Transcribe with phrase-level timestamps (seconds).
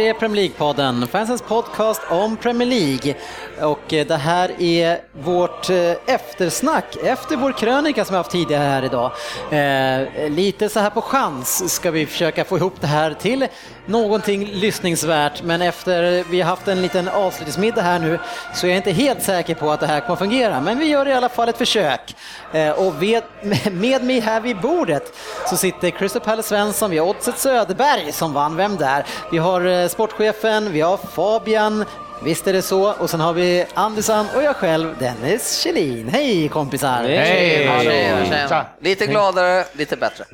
[0.00, 3.14] Är Premier League-podden, fansens podcast om Premier League.
[3.60, 8.62] Och eh, det här är vårt eh, eftersnack efter vår krönika som vi haft tidigare
[8.62, 9.12] här idag.
[9.50, 13.46] Eh, lite så här på chans ska vi försöka få ihop det här till
[13.86, 18.18] någonting lyssningsvärt, men efter vi har haft en liten avslutningsmiddag här nu
[18.54, 21.08] så är jag inte helt säker på att det här kommer fungera, men vi gör
[21.08, 22.16] i alla fall ett försök.
[22.52, 23.22] Eh, och med,
[23.72, 25.16] med mig här vid bordet
[25.50, 29.06] så sitter Christer “Palle” Svensson, vi har Oddset Söderberg som vann Vem där?
[29.32, 31.84] Vi har eh, sportchefen, vi har Fabian,
[32.22, 32.92] Visst är det så.
[32.92, 36.08] Och sen har vi Andersson och jag själv, Dennis Kjellin.
[36.08, 37.02] Hej kompisar!
[37.02, 37.70] Hej!
[37.82, 38.66] Tjena.
[38.80, 40.24] Lite gladare, lite bättre.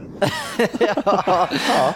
[1.04, 1.48] ja,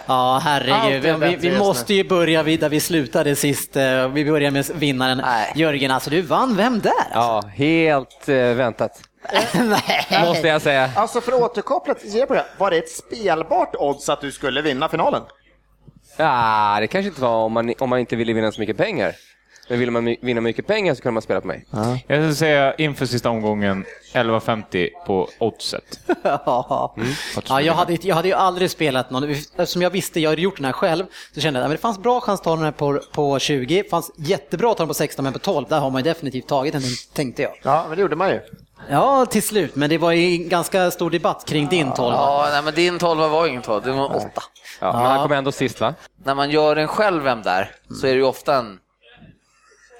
[0.05, 1.19] ja, herregud.
[1.19, 3.75] Vi, vi måste ju börja vid där vi slutade sist.
[3.75, 5.53] Eh, Vi börjar med vinnaren Nej.
[5.55, 5.91] Jörgen.
[5.91, 6.91] Alltså du vann Vem där?
[7.13, 8.99] Ja, helt eh, väntat,
[9.53, 10.25] Nej.
[10.25, 10.89] måste jag säga.
[10.95, 14.89] Alltså för att återkoppla till Zebra, var det ett spelbart odds att du skulle vinna
[14.89, 15.21] finalen?
[16.21, 19.15] Ja, det kanske inte var om man, om man inte ville vinna så mycket pengar.
[19.69, 21.65] Men ville man vinna mycket pengar så kunde man spela på mig.
[22.07, 25.99] Jag skulle säga inför sista omgången 11.50 på oddset.
[26.23, 26.95] Ja.
[27.49, 30.55] Ja, jag, hade, jag hade ju aldrig spelat någon, eftersom jag visste, jag hade gjort
[30.55, 32.71] den här själv, så kände jag att det fanns bra chans att ta den här
[32.71, 35.89] på, på 20, fanns jättebra att ta den på 16, men på 12, där har
[35.89, 36.81] man ju definitivt tagit den,
[37.13, 37.51] tänkte jag.
[37.63, 38.39] Ja, men det gjorde man ju.
[38.89, 42.13] Ja, till slut, men det var ju en ganska stor debatt kring din 12.
[42.15, 44.41] Ja, nej, men din tolva var ingen tolva, det var åtta.
[44.79, 45.93] Ja, men han kom ändå sist va?
[46.25, 47.71] När man gör en själv vem där,
[48.01, 48.77] så är det ju ofta en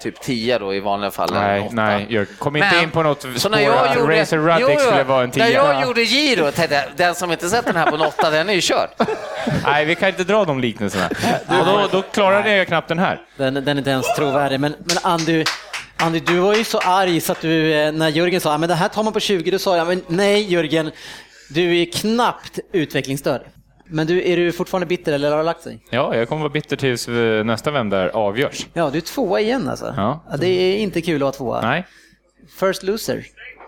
[0.02, 1.30] typ tia då i vanliga fall.
[1.30, 1.70] eller Nej, åtta.
[1.76, 2.36] nej, Jörgen.
[2.40, 5.04] Kom inte Men- in på något Så när jag gjorde, Racer Ruddick Jo, jo, skulle
[5.04, 5.50] vara en När tia.
[5.50, 8.50] jag gjorde giro tänkte jag, den som inte sett den här på en åtta, den
[8.50, 8.90] är ju körd.
[9.66, 11.10] Nej, vi kan inte dra de liknelserna.
[11.60, 13.22] Och då, då klarade jag knappt den här.
[13.38, 14.60] Den, den är inte ens trovärdig.
[14.60, 15.46] Men, men Andy,
[16.02, 18.76] Andy, du var ju så arg så att du, eh, när Jörgen sa att det
[18.76, 20.92] här tar man på 20, då sa jag men nej Jörgen,
[21.50, 23.42] du är knappt utvecklingsstörd.
[23.86, 25.80] Men du, är du fortfarande bitter eller har det lagt sig?
[25.90, 28.66] Ja, jag kommer vara bitter tills eh, nästa vän där avgörs.
[28.74, 29.94] Ja, du är tvåa igen alltså.
[29.98, 30.24] Ja.
[30.40, 31.62] det är inte kul att vara tvåa.
[31.62, 31.86] Nej,
[32.60, 33.26] First loser,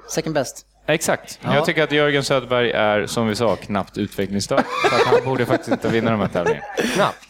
[0.09, 0.65] second best.
[0.88, 1.39] exakt.
[1.44, 1.55] Ja.
[1.55, 4.63] Jag tycker att Jörgen Söderberg är, som vi sa, knappt utvecklingsstörd.
[4.89, 6.65] Så att han borde faktiskt inte vinna de här tävlingarna.
[6.94, 7.27] Knappt.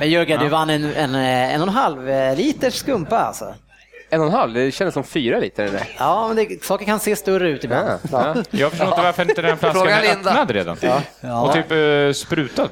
[0.00, 3.54] Men Jörgen, du vann en, en, en och en halv eh, liters skumpa alltså.
[4.10, 5.64] En och en halv, det kändes som fyra liter.
[5.64, 5.88] Det där.
[5.98, 7.88] Ja, men det, saker kan se större ut ibland.
[7.88, 7.98] Ja.
[8.12, 8.42] Ja.
[8.50, 10.76] Jag förstår inte varför inte den flaskan är öppnad redan.
[11.44, 12.68] Och typ uh, sprutad.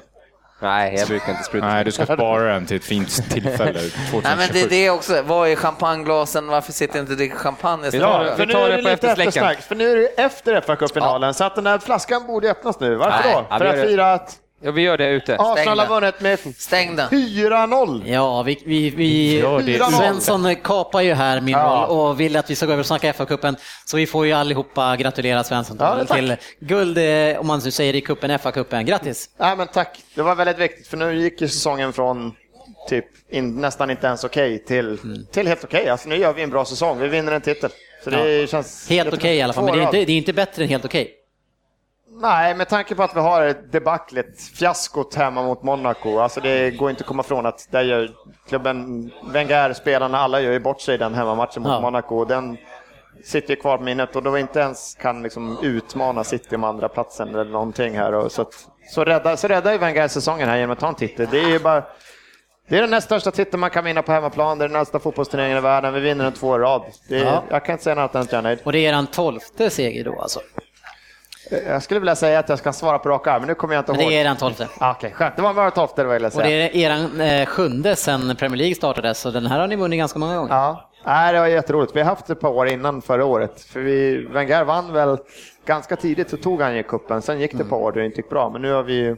[0.62, 1.66] Nej, jag brukar inte spruta.
[1.66, 3.72] Nej, du ska spara den till ett fint tillfälle.
[3.80, 4.36] Nej, 2027.
[4.36, 5.22] men det är det också.
[5.22, 6.46] Vad är champagneglasen?
[6.46, 8.36] Varför sitter inte dricker champagne Vi istället?
[8.36, 9.62] det, vi nu tar är det det på lite eftersläcken.
[9.62, 12.94] för nu är det efter fa Cup-finalen, så att den här flaskan borde öppnas nu.
[12.94, 13.46] Varför Nej, då?
[13.50, 13.86] ja, För att det.
[13.86, 15.36] fira att Ja, vi gör det ute.
[15.38, 17.08] Arsenal har vunnit med Stäng den.
[17.08, 18.02] 4-0.
[18.06, 21.86] Ja, vi, vi, vi Ja, det- Svensson kapar ju här min Ja.
[21.88, 23.56] roll och vill att vi ska gå över och snacka FA-cupen.
[23.84, 27.94] Så vi får ju allihopa gratulera Svensson Ja, till, guld, eh, om man nu säger
[27.94, 28.82] i kuppen, FA-cupen.
[28.84, 29.30] Grattis!
[29.38, 29.98] Nej, men tack.
[30.14, 32.32] Det var väldigt viktigt, för nu gick ju säsongen från
[32.88, 34.98] typ in, nästan inte ens okej till,
[35.32, 35.88] till helt okej.
[35.88, 37.70] Alltså nu gör vi en bra säsong, vi vinner en titel.
[38.04, 38.88] Så det känns...
[38.88, 40.84] Helt okej i alla fall, men det är, inte, det är inte bättre än helt
[40.84, 41.10] okej.
[42.16, 46.18] Nej, med tanke på att vi har ett debaclet, fiaskot hemma mot Monaco.
[46.18, 48.10] Alltså det går inte att komma ifrån att där gör
[48.48, 51.80] klubben, Wenger, spelarna, alla gör ju bort sig den hemmamatchen mot Ja.
[51.80, 52.16] Monaco.
[52.16, 52.56] Och Den
[53.24, 56.64] sitter ju kvar på minnet och då vi inte ens kan liksom utmana City om
[56.64, 58.14] andra platsen eller någonting här.
[58.14, 60.94] Och så, att, så, räddar, så räddar ju Wenger säsongen här genom att ta en
[60.94, 61.28] titel.
[61.30, 61.84] Det är ju bara
[62.68, 64.58] det är den näst största titeln man kan vinna på hemmaplan.
[64.58, 65.94] Det är den nästa fotbollsturneringen i världen.
[65.94, 66.82] Vi vinner den två i rad.
[67.08, 67.42] Det är, Ja.
[67.50, 68.58] Jag kan inte säga något annat än att jag är nöjd.
[68.64, 70.40] Och det är er tolfte seger då alltså.
[71.50, 73.92] Jag skulle vilja säga att jag ska svara på raka men nu kommer jag inte
[73.92, 74.10] Men ihåg.
[74.10, 74.68] det är er tolfte.
[74.78, 75.36] Ah, Okej, skönt.
[75.36, 78.58] Det var bara tolfte det var jag Och det är er eh, sjunde sen Premier
[78.58, 80.54] League startades, så den här har ni vunnit ganska många gånger.
[80.54, 81.96] Ja, Nej, det var jätteroligt.
[81.96, 83.60] Vi har haft ett par år innan förra året.
[83.62, 85.18] För vi, Wenger vann väl
[85.66, 87.22] ganska tidigt så tog han ju kuppen.
[87.22, 88.50] Sen gick det ett par år där det inte gick bra.
[88.50, 89.16] Men nu har vi ju...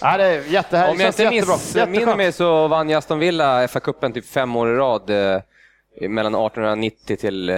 [0.00, 0.94] Ja, det är jättehärligt.
[0.94, 4.76] Om jag inte missminner mig så vann ju Aston Villa FA-cupen typ fem år i
[4.76, 5.10] rad.
[6.00, 7.56] Mellan 1890 till eh,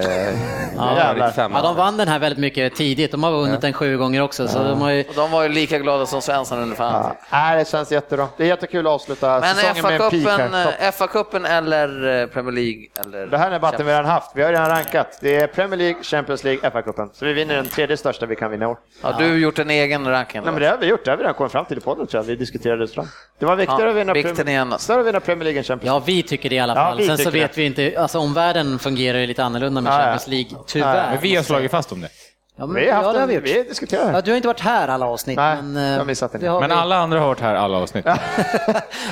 [0.77, 0.93] Ja.
[0.93, 1.53] 1895.
[1.55, 3.11] Ja, de vann den här väldigt mycket tidigt.
[3.11, 4.49] De har vunnit den sju gånger också.
[4.49, 5.01] Så de har ju...
[5.09, 6.93] Och de var ju lika glada som Svensson under fan.
[7.03, 7.17] Ja.
[7.33, 8.29] Nej, det känns jättebra.
[8.37, 10.65] Det är jättekul att avsluta Men säsongen med en peak FA-cupen här.
[10.65, 10.75] Topp.
[10.81, 12.83] eh, FA-cupen eller eh, Premier League?
[13.05, 14.31] Eller Det här är debatten vi redan haft.
[14.35, 15.19] Vi har redan rankat.
[15.21, 17.09] Det är Premier League, Champions League, FA-cupen.
[17.13, 18.77] Så vi vinner den tredje största vi kan vinna i år.
[19.03, 20.41] Har du gjort en egen ranking?
[20.45, 21.05] Nej, men det har vi gjort.
[21.05, 22.27] Det har vi redan kommit fram till i podden tror jag.
[22.27, 23.07] Vi diskuterade det fram.
[23.39, 24.75] Det var viktigare Ja, att vinna, vikten Prem- igen.
[24.79, 26.01] större att vinna Premier League än Champions League.
[26.01, 27.07] Ja, vi tycker det i alla Ja, fall.
[27.07, 29.93] Sen så vet vi inte, alltså omvärlden fungerar ju lite annorlunda med.
[29.93, 31.11] Champions League, tyvärr.
[31.11, 32.09] Men vi har slagit fast om det.
[32.57, 33.45] Ja, men, Vi har haft ja, det har en, vi gjort.
[33.45, 34.13] vi diskuterar.
[34.13, 35.37] Ja, du har inte varit här alla avsnitt.
[35.37, 36.39] Nej, men, jag har eh, missat det.
[36.39, 36.75] det har Men vi.
[36.77, 38.07] alla andra har varit här alla avsnitt.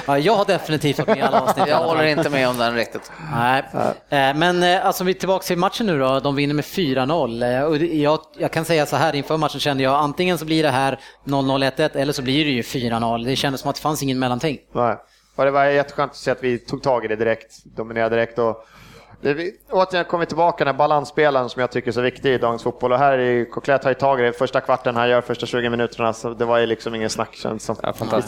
[0.06, 1.66] Ja, jag har definitivt varit med alla avsnitt.
[1.68, 3.12] Jag håller inte med om den riktigt.
[3.34, 3.64] Nej,
[4.08, 6.20] Eh, men eh, alltså vi är tillbaka till matchen nu då.
[6.20, 7.56] De vinner med 4-0.
[7.58, 10.44] Eh, och det- Jag, jag kan säga så här, inför matchen kände jag antingen så
[10.44, 13.24] blir det här 0-0, 1-1 eller så blir det ju 4-0.
[13.24, 14.58] Det kändes som att det fanns ingen mellanting.
[14.74, 14.96] Nej.
[15.36, 18.38] Och det var jätteskönt att se att vi tog tag i det direkt, dominerade direkt.
[18.38, 18.64] Och
[19.20, 22.38] det, återigen kommer vi tillbaka den här balansspelaren som jag tycker är så viktig i
[22.38, 22.92] dagens fotboll.
[22.92, 25.70] Och här är Coquelin tar ju tag i det första kvarten, han gör första 20
[25.70, 27.76] minuterna, så det var ju liksom ingen snack känns som.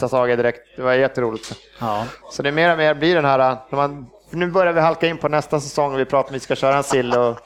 [0.09, 1.55] Tag i direkt, det var jätteroligt.
[1.79, 2.05] Ja.
[2.31, 3.37] Så det mer och mer blir den här,
[3.69, 6.35] när man, nu börjar vi halka in på nästa säsong och vi pratar om att
[6.35, 7.39] vi ska köra en sill och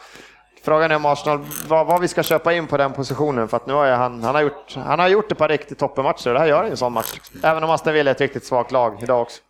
[0.67, 3.67] Frågan är om Arsenal, vad, vad vi ska köpa in på den positionen för att
[3.67, 6.47] nu har han, han har gjort, han har gjort ett par riktigt toppenmatcher det här
[6.47, 7.19] gör en sån match.
[7.43, 9.41] Även om Aston Villa är ett riktigt svagt lag idag också.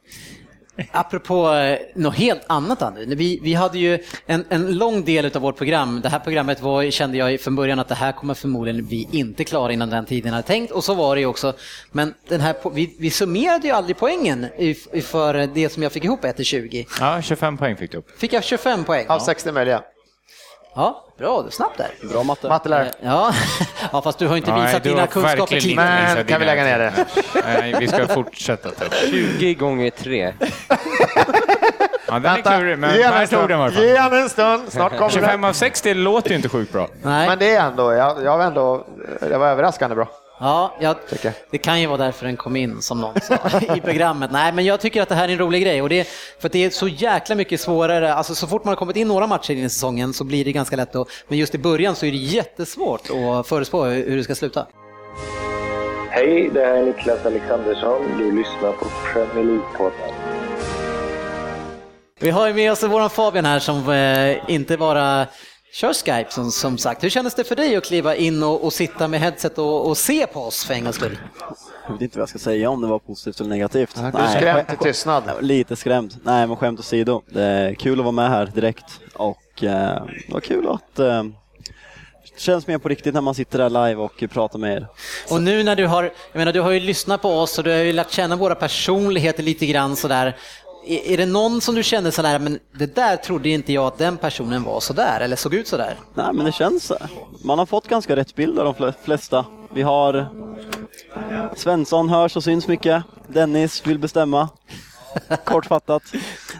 [0.92, 3.16] Apropå eh, något helt annat Andy.
[3.16, 6.02] Vi, vi hade ju en, en lång del av vårt program.
[6.04, 9.44] Det här programmet var, kände jag från början att det här kommer förmodligen vi inte
[9.44, 10.72] klara innan den tiden hade tänkt.
[10.72, 11.54] Och så var det ju också.
[11.92, 15.84] Men den här, po- vi, vi summerade ju aldrig poängen i, i för det som
[15.84, 16.86] jag fick ihop 1-20.
[17.00, 18.20] Ja, 25 poäng fick du upp.
[18.20, 19.06] Fick jag 25 poäng?
[19.10, 19.82] Av 60 möjliga.
[20.78, 22.10] Ja, bra, du är snabb där.
[22.10, 22.48] Bra matte.
[22.48, 22.92] Matte lär.
[23.02, 23.34] Ja.
[23.92, 26.16] ja, fast du har inte Nej, visat du dina kunskaper tidigare.
[26.16, 26.94] Men kan vi lägga ner det?
[27.46, 28.70] Nej, vi ska fortsätta.
[28.70, 28.94] Typ.
[29.10, 30.34] 20 gånger 3.
[32.08, 33.84] Ja, den är klurig, men ge här tog den fall.
[33.84, 35.48] Ge han en stund, snart kommer 25 det.
[35.48, 36.88] av 60 låter ju inte sjukt bra.
[37.04, 37.28] Nej.
[37.28, 38.86] Men det är ändå, jag, jag var ändå,
[39.20, 40.08] det var överraskande bra.
[40.40, 40.96] Ja, jag,
[41.52, 43.38] det kan ju vara därför den kom in som någon sa
[43.76, 44.32] i programmet.
[44.32, 46.08] Nej, men jag tycker att det här är en rolig grej och det
[46.40, 48.14] för att det är så jäkla mycket svårare.
[48.14, 50.52] Alltså så fort man har kommit in några matcher in i säsongen så blir det
[50.52, 54.24] ganska lätt att, men just i början så är det jättesvårt att förutspå hur det
[54.24, 54.68] ska sluta.
[56.10, 58.02] Hej, det här är Niklas Alexandersson.
[58.18, 60.12] Du lyssnar på Premier League-podden.
[62.20, 65.28] Vi har ju med oss våran Fabian här som eh, inte bara
[65.74, 67.04] kör Skype som, som sagt.
[67.04, 69.98] Hur kändes det för dig att kliva in och, och sitta med headset och, och
[69.98, 71.18] se på oss för en gångs skull?
[71.88, 73.96] Jag vet inte vad jag ska säga om det var positivt eller negativt.
[73.96, 75.24] Du är skrämd till tystnad.
[75.42, 76.16] Lite skrämd.
[76.24, 77.22] Nej, men skämt åsido.
[77.28, 81.24] Det är kul att vara med här direkt och eh, det var kul att eh,
[82.38, 84.88] det känns mer på riktigt när man sitter där live och pratar med er.
[85.30, 87.70] Och nu när du har, jag menar du har ju lyssnat på oss och du
[87.72, 90.38] har ju lärt känna våra personligheter lite grann sådär.
[90.88, 94.18] Är, det någon som du känner sådär, men det där trodde inte jag att den
[94.18, 95.96] personen var sådär eller såg ut sådär?
[96.14, 96.96] Nej, men det känns så.
[97.44, 99.46] Man har fått ganska rätt bild av de fle- flesta.
[99.74, 100.28] Vi har
[101.56, 103.04] Svensson hörs och syns mycket.
[103.28, 104.50] Dennis vill bestämma.
[105.44, 106.04] Kortfattat.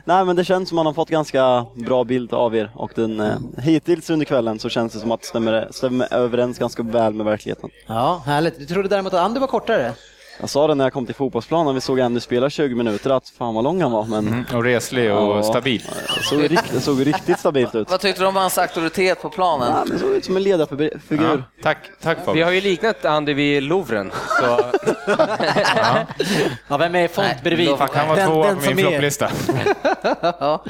[0.06, 3.20] Nej, men det känns som man har fått ganska bra bild av er och den,
[3.20, 7.14] eh, hittills under kvällen så känns det som att det stämmer, stämmer överens ganska väl
[7.14, 7.70] med verkligheten.
[7.88, 8.60] Ja, härligt.
[8.60, 9.94] Du trodde däremot att Andy var kortare?
[10.40, 13.30] Jag sa det när jag kom till fotbollsplanen, vi såg Andy spela 20 minuter, att
[13.30, 14.06] fan vad lång han var.
[14.06, 15.44] Men Och reslig och Ja.
[15.44, 15.84] stabil.
[16.18, 17.90] det såg, rikt, det såg riktigt stabilt ut.
[17.92, 19.72] Vad tyckte du om hans auktoritet på planen?
[19.76, 21.00] Ja, det såg ut som en ledarfigur.
[21.10, 22.46] Ja, tack, tack Vi Fabian.
[22.48, 24.12] har ju liknat Andy vid Louvren.
[24.40, 24.60] Så
[26.68, 27.70] Ja, vem är font bredvid?
[27.80, 29.30] Han kan vara Den- tvåa på min är- flopplista.
[30.22, 30.64] Ja,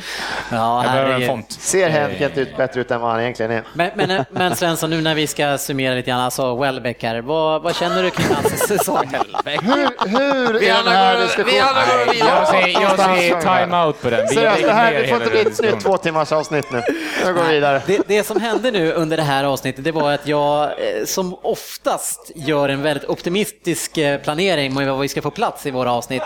[0.52, 1.52] ja Jag behöver en font.
[1.52, 3.64] Ser Henket ut bättre ut än vad han egentligen är.
[3.74, 7.62] Men, men, men Svensson, nu när vi ska summera lite grann, alltså Welbeck här, vad,
[7.62, 9.16] vad känner du kring hans säsong?
[9.62, 11.66] Hur, hur Vi är den här går- vi diskussionen?
[11.68, 12.30] andra går vidare.
[12.40, 14.26] Jag säger, jag säger time-out på den.
[14.30, 15.82] Vi Seriöst, det här det får inte bli ett nytt diskussionen.
[15.84, 16.82] två timmars avsnitt nu.
[17.26, 17.82] Nu går vi vidare.
[17.88, 21.34] Det, det som hände nu under det här avsnittet, det var att jag eh, som
[21.42, 25.92] oftast gör en väldigt optimistisk eh, planering med vad vi ska få plats i våra
[25.92, 26.24] avsnitt.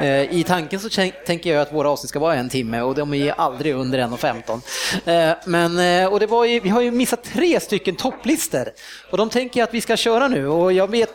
[0.00, 2.94] Eh, I tanken så tänk- tänker jag att våra avsnitt ska vara en timme och
[2.94, 5.30] de är aldrig under 1.15.
[5.30, 8.68] Eh, Men, och det var ju, vi har ju missat tre stycken topplistor
[9.10, 11.10] och de tänker jag att vi ska köra nu och jag vet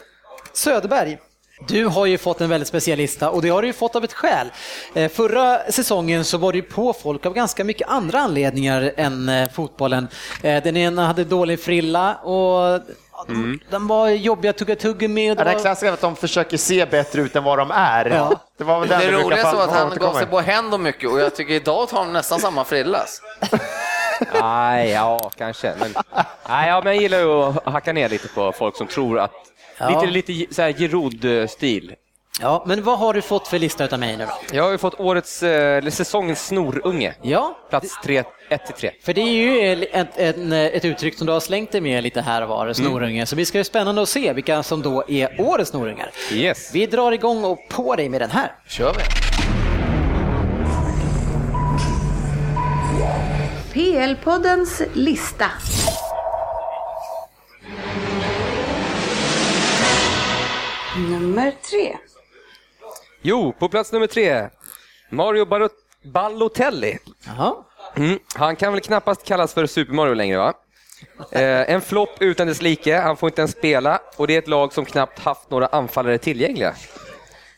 [0.53, 1.17] Söderberg,
[1.67, 4.03] du har ju fått en väldigt speciell lista och det har du ju fått av
[4.03, 4.51] ett skäl.
[4.93, 9.49] Eh, Förra säsongen så var ju på folk av ganska mycket andra anledningar än eh,
[9.49, 10.07] fotbollen.
[10.43, 12.81] Eh, Den ena hade dålig frilla och
[13.69, 15.31] den var jobbiga tugga tuggummi.
[15.31, 18.05] och Ja, det var- klassiskt att de försöker se bättre ut än vad de är.
[18.05, 18.31] Ja.
[18.57, 21.19] Det var väl den Det roliga var att han gav sig på händer mycket och
[21.19, 23.21] jag tycker idag tar han nästan samma frillas.
[24.41, 25.73] Nej, ja, kanske.
[25.79, 25.93] Men,
[26.49, 29.31] nej, ja, men jag gillar ju att hacka ner lite på folk som tror att...
[29.79, 30.01] Ja.
[30.05, 31.95] Lite, lite så här Giroud-stil.
[32.41, 34.55] Ja, men vad har du fått för lista utav mig nu då?
[34.55, 37.15] Jag har ju fått årets, eh, eller säsongens snorunge.
[37.21, 38.91] Ja, Plats 1-3.
[39.03, 40.35] för det är ju ett, ett,
[40.75, 43.25] ett uttryck som du har slängt dig med lite här och var, snorunge.
[43.25, 46.11] Så det ska bli spännande att se vilka som då är årets snorungar.
[46.31, 46.71] Yes.
[46.73, 48.51] Vi drar igång och på dig med den här.
[48.67, 49.03] Kör vi.
[53.73, 55.45] PL-poddens lista.
[60.99, 61.97] Nummer tre.
[63.21, 64.49] Jo, på plats nummer tre.
[65.09, 65.71] Mario Barot-
[66.03, 66.97] Balotelli.
[67.25, 67.55] Jaha.
[67.95, 68.19] Mm.
[68.35, 70.53] Han kan väl knappast kallas för Super Mario längre va?
[71.31, 71.41] Eh,
[71.73, 74.73] en flopp utan dess like, han får inte ens spela och det är ett lag
[74.73, 76.73] som knappt haft några anfallare tillgängliga.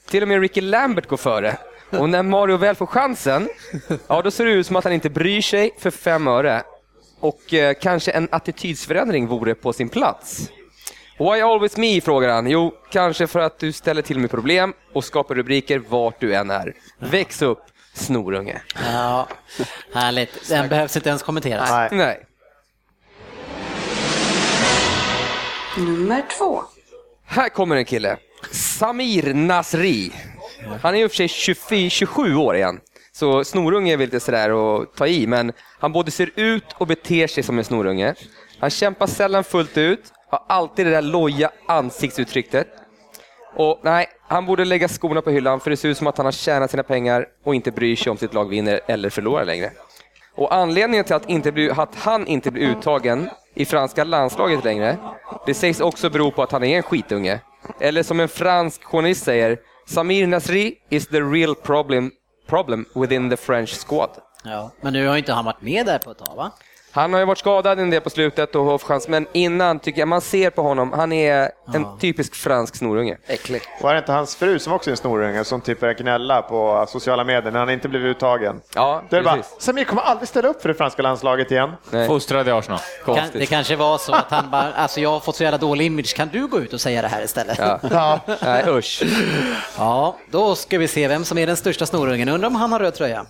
[0.08, 1.58] Till och med Ricky Lambert går före.
[1.90, 3.50] Och när Mario väl får chansen,
[4.08, 6.64] ja då ser det ut som att han inte bryr sig för fem öre.
[7.20, 10.50] Och eh, kanske en attitydsförändring vore på sin plats.
[11.22, 12.02] Why always me?
[12.02, 12.50] frågar han.
[12.50, 16.50] Jo, kanske för att du ställer till med problem och skapar rubriker vart du än
[16.52, 16.74] är.
[17.00, 17.64] Väx upp,
[17.94, 18.62] snorunge.
[18.86, 19.28] Ja,
[19.94, 20.50] härligt.
[20.50, 21.70] Den behövs inte ens kommenteras.
[21.70, 21.90] Nej.
[21.92, 22.26] Nej.
[25.78, 26.64] Nummer två.
[27.26, 28.18] Här kommer en kille.
[28.52, 30.12] Samir Nasri.
[30.82, 32.80] Han är i och för sig 24, 27 år igen.
[33.22, 34.50] Så snorunge är väl lite sådär
[34.82, 38.16] att ta i, men han både ser ut och beter sig som en snorunge.
[38.60, 42.68] Han kämpar sällan fullt ut, har alltid det där loja ansiktsuttrycket.
[43.56, 46.26] Och nej, han borde lägga skorna på hyllan för det ser ut som att han
[46.26, 49.72] har tjänat sina pengar och inte bryr sig om sitt lag vinner eller förlorar längre.
[50.36, 54.98] Och anledningen till att, inte bli, att han inte blir uttagen i franska landslaget längre,
[55.46, 57.40] det sägs också bero på att han är en skitunge.
[57.80, 62.12] Eller som en fransk journalist säger, Samir Nasri is the real problem,
[62.52, 64.10] problem within the French squad.
[64.44, 66.52] Ja, men nu har inte han varit med där på ett tag va?
[66.94, 70.00] Han har ju varit skadad en del på slutet och haft chans, men innan tycker
[70.02, 73.18] jag man ser på honom, han är en typisk fransk snorunge.
[73.28, 73.62] Äcklig.
[73.82, 76.86] Var det inte hans fru som också är en snorunge som typ började gnälla på
[76.88, 78.62] sociala medier när han inte blev uttagen?
[78.76, 79.56] Ja, Det är bara, precis.
[79.60, 81.72] Samir kommer aldrig ställa upp för det franska landslaget igen.
[81.90, 82.08] Nej.
[82.08, 82.80] Fostrad i Arsenal.
[83.06, 85.86] Kan, det kanske var så att han bara, alltså jag har fått så jävla dålig
[85.86, 87.58] image, kan du gå ut och säga det här istället?
[87.60, 87.80] Ja.
[87.92, 88.20] Ja.
[88.42, 89.04] Nej, usch.
[89.78, 92.30] Ja, då ska vi se vem som är den största snorungen.
[92.30, 93.26] Undrar om han har röd tröja?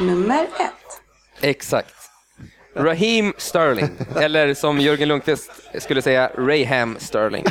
[0.00, 1.00] Nummer ett.
[1.40, 1.94] Exakt.
[2.76, 7.44] Raheem Sterling, eller som Jörgen Lundqvist skulle säga, Raham Sterling.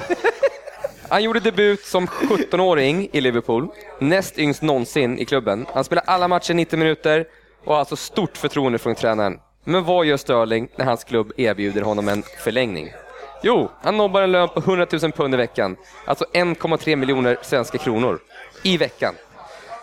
[1.10, 3.68] Han gjorde debut som 17-åring i Liverpool,
[4.00, 5.66] näst yngst någonsin i klubben.
[5.74, 7.26] Han spelade alla matcher 90 minuter
[7.64, 9.40] och har alltså stort förtroende från tränaren.
[9.64, 12.94] Men vad gör Sterling när hans klubb erbjuder honom en förlängning?
[13.42, 17.78] Jo, han nobbar en lön på 100 000 pund i veckan, alltså 1,3 miljoner svenska
[17.78, 18.20] kronor
[18.64, 19.16] i veckan.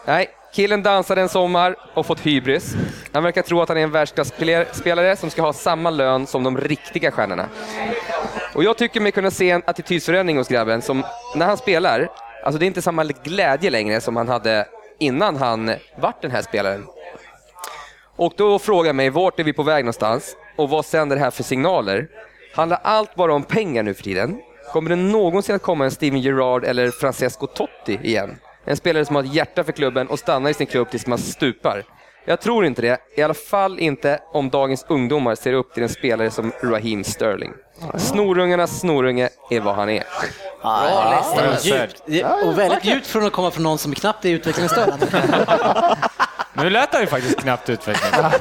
[0.07, 2.75] Nej, killen dansade en sommar och fått hybris.
[3.13, 6.59] Han verkar tro att han är en världsklasspelare som ska ha samma lön som de
[6.59, 7.49] riktiga stjärnorna.
[8.55, 11.05] Och jag tycker mig kunna se en attitydsförändring hos grabben som,
[11.37, 12.11] när han spelar,
[12.45, 14.67] alltså det är inte samma glädje längre som han hade
[14.99, 16.87] innan han vart den här spelaren.
[18.17, 20.37] Och då frågar jag mig, vart är vi på väg någonstans?
[20.57, 22.09] Och vad sänder det här för signaler?
[22.55, 24.41] Handlar allt bara om pengar nu för tiden?
[24.73, 28.37] Kommer det någonsin att komma en Steven Gerrard eller Francesco Totti igen?
[28.65, 31.19] En spelare som har ett hjärta för klubben och stannar i sin klubb tills man
[31.19, 31.85] stupar.
[32.25, 35.89] Jag tror inte det, i alla fall inte om dagens ungdomar ser upp till en
[35.89, 37.53] spelare som Raheem Sterling.
[37.99, 40.05] Snorungarnas snorunge är vad han är.
[40.63, 41.23] Bra
[41.53, 41.69] lista.
[41.81, 42.03] Djupt.
[42.07, 44.93] Det- Och väldigt djupt från att komma från någon som knappt är utvecklingsstörd.
[46.53, 48.33] Nu lät han ju faktiskt knappt utvecklad.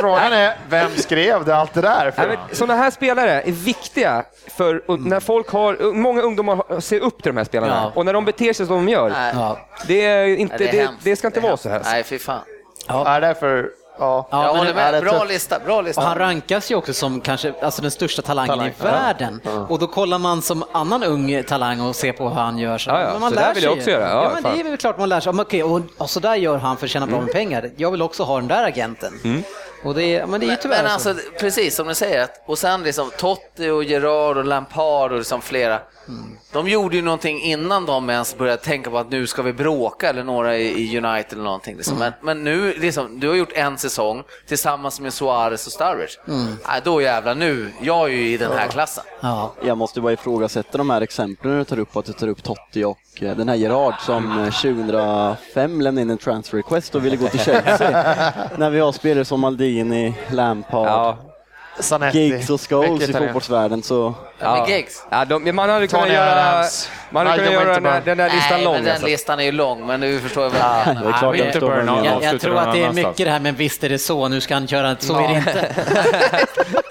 [0.00, 2.10] Frågan är, vem skrev det allt det där?
[2.10, 2.38] För?
[2.52, 4.24] Sådana här spelare är viktiga
[4.56, 7.92] för och när folk har, många ungdomar ser upp till de här spelarna Ja.
[7.94, 9.32] och när de beter sig som de gör, Nej.
[9.36, 9.58] Ja.
[9.86, 11.04] det, är inte, Nej, det, hemskt.
[11.04, 11.62] det ska inte är vara hemskt.
[11.62, 11.80] så här.
[11.84, 12.40] Nej, fy fan.
[12.88, 13.68] Ja, därför,
[13.98, 14.28] ja.
[14.30, 15.02] Ja, jag men håller med.
[15.04, 15.58] Bra lista.
[15.58, 16.00] Bra lista.
[16.00, 18.84] Och han rankas ju också som kanske alltså den största talangen Talang, i ja.
[18.84, 19.40] världen.
[19.68, 22.78] Och då kollar man som annan ung talang och ser på hur han gör.
[22.78, 24.08] Så, Ja, ja, men man så lär där vill jag också göra.
[24.10, 24.52] Ja, Ja, men fan.
[24.54, 25.32] det är väl klart man lär sig.
[25.32, 27.24] Men Okej, och, och så där gör han för att tjäna bra Mm.
[27.24, 27.70] med pengar.
[27.76, 29.12] Jag vill också ha den där agenten.
[29.84, 31.08] Och det är, men det är ju tyvärr Men så.
[31.10, 35.18] alltså, precis som du säger, att- och sen liksom Totti och Gerard och Lampard och
[35.18, 35.80] liksom flera.
[36.52, 40.08] De gjorde ju någonting innan de ens började tänka på att nu ska vi bråka
[40.08, 41.76] eller några i i United eller någonting.
[41.76, 41.98] Liksom.
[41.98, 46.12] Men, men nu, liksom, du har gjort en säsong tillsammans med Suarez och Sturridge.
[46.68, 49.04] Nej, då jävlar, nu, jag är ju i den här klassen.
[49.20, 49.54] Ja.
[49.64, 52.84] Jag måste bara ifrågasätta de här exemplen du tar upp, att du tar upp Totti
[52.84, 57.16] och eh, den här Gerard som eh, 2005 lämnade in en transfer request och ville
[57.16, 58.32] gå till Chelsea.
[58.56, 61.16] När vi har spelare som Maldini, Lampard, Ja.
[62.12, 64.56] Giggs och Scholes i fotbollsvärlden så Ja.
[64.56, 66.50] Men Giggs, ja, de, man hade kunnat göra...
[66.50, 66.90] Adams.
[67.10, 68.74] Man hade kunnat göra inte den, här- den där listan Nej, lång.
[68.74, 69.06] men den alltså.
[69.06, 71.46] listan är ju lång, men du förstår jag Det är klart jag
[71.86, 74.28] Jag, jag avslutar tror att det är mycket det här, men visst är det så,
[74.28, 75.74] nu ska han köra, så är det inte.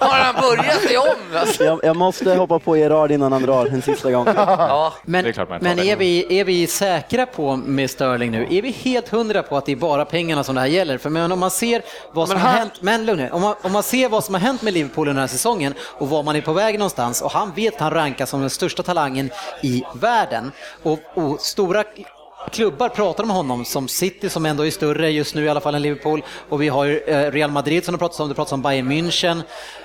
[0.00, 1.06] Har han börjat sig om?
[1.36, 1.64] Alltså?
[1.64, 4.26] Jag, jag måste hoppa på Gerard innan han drar en sista gång.
[4.36, 5.90] Ja, Men, Det är men det.
[5.90, 8.46] är, vi, är vi säkra på med Sterling nu?
[8.50, 10.98] Är vi helt hundra på att det är bara pengarna som det här gäller?
[10.98, 11.82] För men om man ser
[12.12, 13.30] vad som Men har hänt, men lugn nu.
[13.30, 16.08] om man, om man ser vad som har hänt med Liverpool den här säsongen och
[16.08, 18.82] var man är på väg någonstans och han vet att han rankas som den största
[18.82, 19.30] talangen
[19.62, 20.07] i världen
[20.82, 21.84] och, och stora
[22.50, 25.74] klubbar pratar om honom som City som ändå är större just nu i alla fall
[25.74, 28.52] än Liverpool och vi har ju eh, Real Madrid som det pratas om, det pratas
[28.52, 29.42] om Bayern München.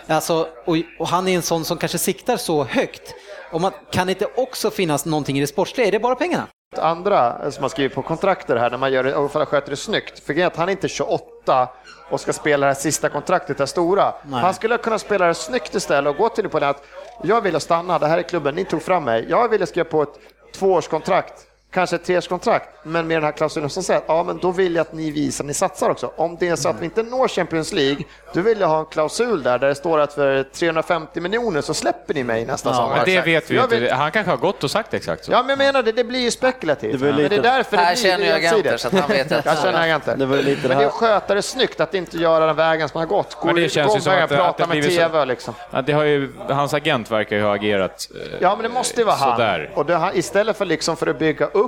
[0.07, 3.13] Alltså, och, och han är en sån som kanske siktar så högt.
[3.51, 5.87] Och man, kan inte också finnas någonting i det sportsliga?
[5.87, 6.47] Är det bara pengarna?
[6.77, 10.19] andra som har skrivit på kontrakter här när man gör det, och sköter det snyggt.
[10.19, 11.69] För att han är inte 28
[12.09, 14.13] och ska spela det här sista kontraktet, det stora.
[14.23, 14.41] Nej.
[14.41, 16.83] Han skulle kunna spela det snyggt istället och gå till det på det att
[17.21, 19.25] jag ville stanna, det här är klubben, ni tog fram mig.
[19.29, 20.19] Jag ville skriva på ett
[20.53, 24.51] tvåårskontrakt, kanske ett treårskontrakt, men med den här klausulen som säger att ja, men då
[24.51, 26.11] vill jag att ni visar att ni satsar också.
[26.15, 28.03] Om det är så att vi inte når Champions League,
[28.33, 31.73] då vill jag ha en klausul där, där det står att för 350 miljoner så
[31.73, 32.95] släpper ni mig nästa sommar.
[32.95, 33.93] Men det vet vi ju Jag inte.
[33.93, 35.31] Han kanske har gått och sagt exakt så.
[35.31, 36.99] Ja, men jag menar det, det blir ju spekulativt.
[36.99, 39.09] Det men det är lite- därför det här blir känner jag agenter så att han
[39.09, 39.45] vet att...
[39.45, 40.15] Jag känner agenter.
[40.17, 42.55] Det var lite det men det är att sköta det snyggt, att inte göra den
[42.55, 43.35] vägen som har gått.
[43.35, 45.25] Gå, Men det känns ju som att det- att prata det med blivit så- TV
[45.25, 45.53] liksom.
[45.71, 49.01] Ja, det har ju, hans agent verkar ju ha agerat eh, Ja, men det måste
[49.01, 49.37] ju vara han.
[49.37, 49.71] sådär.
[49.75, 51.62] Och det, han- istället för, liksom för att bygga upp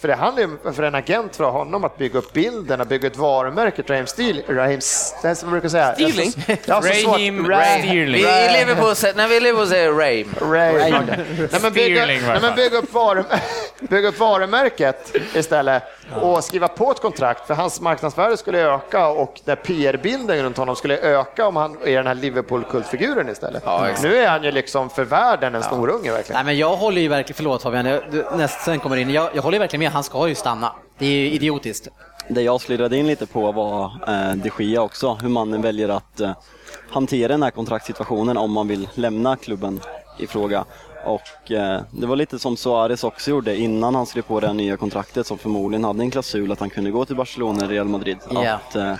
[0.00, 3.06] för det handlar ju för en agent för honom att bygga upp bilden, att bygga
[3.06, 4.80] ett varumärke, Raheem Steel, Raheem,
[5.22, 5.94] det som brukar säga.
[5.94, 6.32] Stealing?
[6.66, 8.12] Raheem Ra- Sterling.
[8.12, 10.24] Vi Liverpool, säger- när vi i Liverpool säger Rame.
[10.56, 10.90] Ray.
[10.90, 12.92] Nej, men nej, upp
[13.80, 15.82] bygga upp varumärket istället
[16.14, 20.76] och skriva på ett kontrakt för hans marknadsvärde skulle öka och där PR-bilden runt honom
[20.76, 23.64] skulle öka om han är den här Liverpool-kultfiguren istället.
[24.02, 26.36] nu är han ju liksom för världen en snorunge verkligen.
[26.36, 29.10] Nej, men jag håller ju verkligen, förlåt Fabian, jag, du, nästan kommer in.
[29.10, 30.72] Jag, jag håller ju verkligen med, han ska ju stanna.
[30.98, 31.88] Det är ju idiotiskt.
[32.28, 36.20] Det jag slirade in lite på var eh, de Gia också, hur man väljer att
[36.20, 36.30] eh,
[36.90, 39.80] hantera den här kontraktssituationen om man vill lämna klubben
[40.18, 40.64] i fråga.
[41.04, 44.76] Och eh, det var lite som Suarez också gjorde innan han skrev på det nya
[44.76, 48.18] kontraktet som förmodligen hade en klausul att han kunde gå till Barcelona eller Real Madrid.
[48.30, 48.54] Ja.
[48.54, 48.94] Att, eh,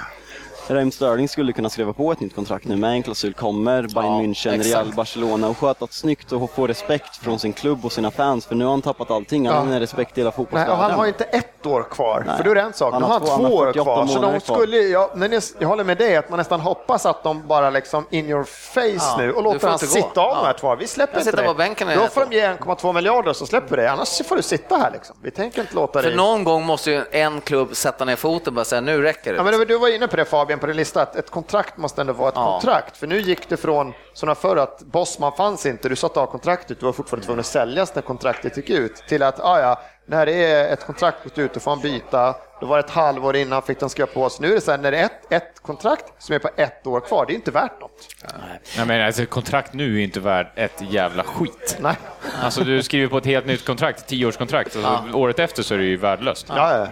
[0.70, 3.94] Raheem Sterling skulle kunna skriva på ett nytt kontrakt nu med en klausul, kommer Bayern
[4.14, 4.66] Ja, München, exakt.
[4.74, 8.54] Real, Barcelona och skötat snyggt och få respekt från sin klubb och sina fans för
[8.54, 9.74] nu har han tappat allting, han Ja.
[9.74, 9.80] ja.
[9.80, 10.72] respekt i hela Nej, fotbollsvärlden.
[10.72, 12.36] och han har inte ett år kvar, Nej.
[12.36, 12.92] för då är det en sak.
[12.92, 15.68] Han Nu har han två- år 48 kvar, så de skulle, jag, men jag, jag
[15.68, 19.16] håller med dig att man nästan hoppas att de bara liksom in your face Ja,
[19.18, 20.58] nu och låter han sitta av de här Ja.
[20.60, 20.74] två.
[20.76, 21.46] Vi släpper Jag inte dig.
[21.46, 22.26] på bänken Då får år.
[22.30, 25.16] de ge 1,2 miljarder så släpper vi dig, annars får du sitta här liksom.
[25.22, 26.16] Vi tänker inte låta För dig...
[26.16, 29.36] någon gång måste ju en klubb sätta ner foten och bara säga nu räcker det.
[29.36, 31.76] Ja, men det du var inne på det Fabian, på din lista, att ett kontrakt
[31.76, 32.52] måste ändå vara ett Ja.
[32.52, 32.96] kontrakt.
[32.96, 36.80] För nu gick det från, som förr, att Bosman fanns inte, du satte av kontraktet,
[36.80, 40.26] du var fortfarande tvungen att säljas när kontraktet gick ut, till att, ah, ja, när
[40.26, 42.34] det är ett kontrakt gått ut, då får han byta.
[42.60, 44.70] Då var det ett halvår innan fick de skriva på, så nu är det så
[44.70, 47.34] här, när det är ett, ett kontrakt som är på ett år kvar, det är
[47.34, 48.08] inte värt något.
[48.76, 51.76] Nej, men alltså, kontrakt nu är inte värd ett jävla skit.
[51.80, 51.94] Nej.
[52.42, 55.84] Alltså du skriver på ett helt nytt kontrakt, tioårskontrakt, alltså, året efter så är det
[55.84, 56.46] ju värdelöst.
[56.48, 56.86] Ja, ja.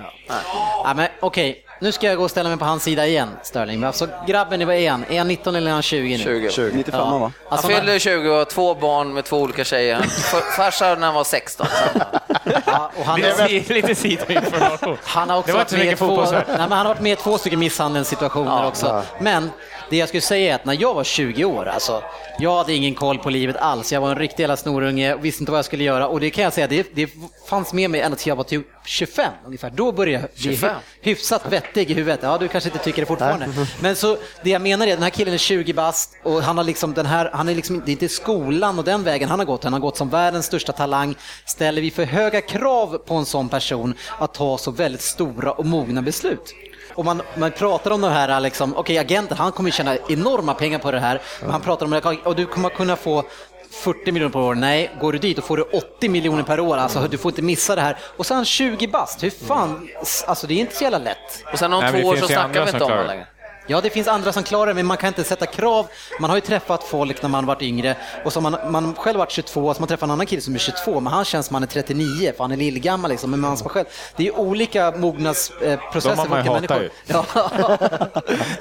[0.85, 3.85] Ja, men okej, nu ska jag gå och ställa mig på hans sida igen, Sterling.
[3.85, 5.05] Alltså, grabben, vad är han?
[5.11, 6.51] Är han 19 eller är han 20 nu?
[6.51, 6.71] 20.
[6.77, 7.07] 95 va?
[7.21, 9.99] Han Alltså, fyllde 20 och har två barn med två olika tjejer.
[10.05, 11.67] F- Farsa när han var 16.
[12.67, 14.97] ja, och han, Lite, lite sidoinformation.
[15.05, 17.17] Han har också varit med i mycket två, nej, men han har varit med i
[17.17, 19.03] två stycken misshandelssituationer också.
[19.21, 19.51] Men
[19.91, 22.03] det jag skulle säga är att när jag var 20 år, alltså,
[22.39, 23.93] jag hade ingen koll på livet alls.
[23.93, 26.09] Jag var en riktig jävla snorunge och visste inte vad jag skulle göra.
[26.09, 27.11] Och det kan jag säga, det, det
[27.49, 29.71] fanns med mig ända till jag var typ 25 ungefär.
[29.71, 30.77] Då började jag bli 25?
[31.01, 32.21] hyfsat vettig i huvudet.
[32.23, 33.49] Ja, du kanske inte tycker det fortfarande.
[33.81, 36.65] Men så det jag menar är den här killen är 20 bast och han har
[36.65, 39.47] liksom den här, han är liksom, det är inte skolan och den vägen han har
[39.47, 39.65] gått.
[39.65, 41.15] Han har gått som världens största talang.
[41.47, 45.67] Ställer vi för höga krav på en sån person att ta så väldigt stora och
[45.67, 46.55] mogna beslut?
[46.99, 50.79] Och man, man pratar om de här, liksom, okej agenten han kommer tjäna enorma pengar
[50.79, 53.25] på det här, men han pratar om det, och du kommer kunna få
[53.71, 54.55] 40 miljoner per år.
[54.55, 56.77] Nej, går du dit då får du 80 miljoner per år.
[56.77, 57.99] Alltså, du får inte missa det här.
[58.17, 59.23] Och sen 20 bast.
[59.23, 59.89] Hur fan?
[60.27, 61.45] Alltså det är inte så jävla lätt.
[61.53, 63.07] Och sen om Nej, två år så snackar vi inte om det.
[63.07, 63.27] längre.
[63.71, 65.87] Ja, det finns andra som klarar det, men man kan inte sätta krav.
[66.21, 69.31] Man har ju träffat folk när man varit yngre och så man, man själv varit
[69.31, 71.63] 22, så man träffar en annan kille som är 22, men han känns som han
[71.63, 73.87] är 39, för han är lillgammal liksom, men man ska själv.
[74.17, 76.11] Det är olika mognadsprocesser.
[76.11, 76.91] De har man ju hatat människor.
[77.07, 77.25] Ja.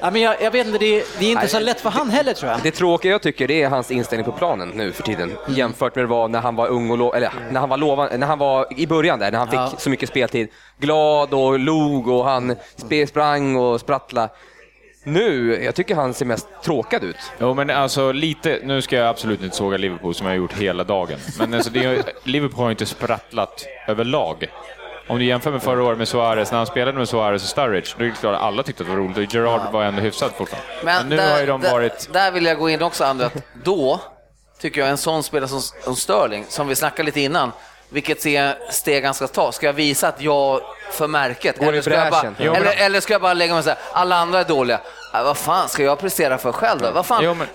[0.00, 2.10] ja, men jag, jag vet inte, det är, det är inte så lätt för han
[2.10, 2.60] heller tror jag.
[2.62, 6.04] Det tråkiga jag tycker det är hans inställning på planen nu för tiden jämfört med
[6.04, 8.38] det var när han var ung och lo- eller när han var lovan, när han
[8.38, 9.72] var i början där, när han fick Ja.
[9.78, 10.48] så mycket speltid.
[10.78, 12.56] Glad och log och han
[13.08, 14.28] sprang och sprattla.
[15.12, 17.16] Nu, jag tycker han ser mest tråkad ut.
[17.40, 20.52] Jo, men alltså lite, nu ska jag absolut inte såga Liverpool som jag har gjort
[20.52, 21.18] hela dagen.
[21.38, 24.46] Men alltså, det, är- Liverpool har inte sprattlat överlag.
[25.08, 27.90] Om du jämför med förra året med Suarez, när han spelade med Suarez och Sturridge,
[27.98, 29.16] då är det klart att alla tyckte att det var roligt.
[29.16, 30.68] Och Gerard var ändå hyfsat fortfarande.
[30.84, 32.08] Men, nu där, har ju de där, varit...
[32.12, 34.00] Där vill jag gå in också, André, att då
[34.60, 37.52] tycker jag en sån spelare som, som Sterling, som vi snackade lite innan,
[37.90, 38.20] vilket
[38.70, 39.52] steg, han ska ta.
[39.52, 41.58] Ska jag visa att jag för märket?
[41.58, 43.76] Går Eller ska, jag bara, men- eller, eller ska jag bara lägga mig och säga,
[43.92, 44.80] alla andra är dåliga.
[45.14, 46.90] Äh, vad fan ska jag prestera för själv då?
[46.90, 47.20] Vad fan?
[47.24, 47.46] Jo, men-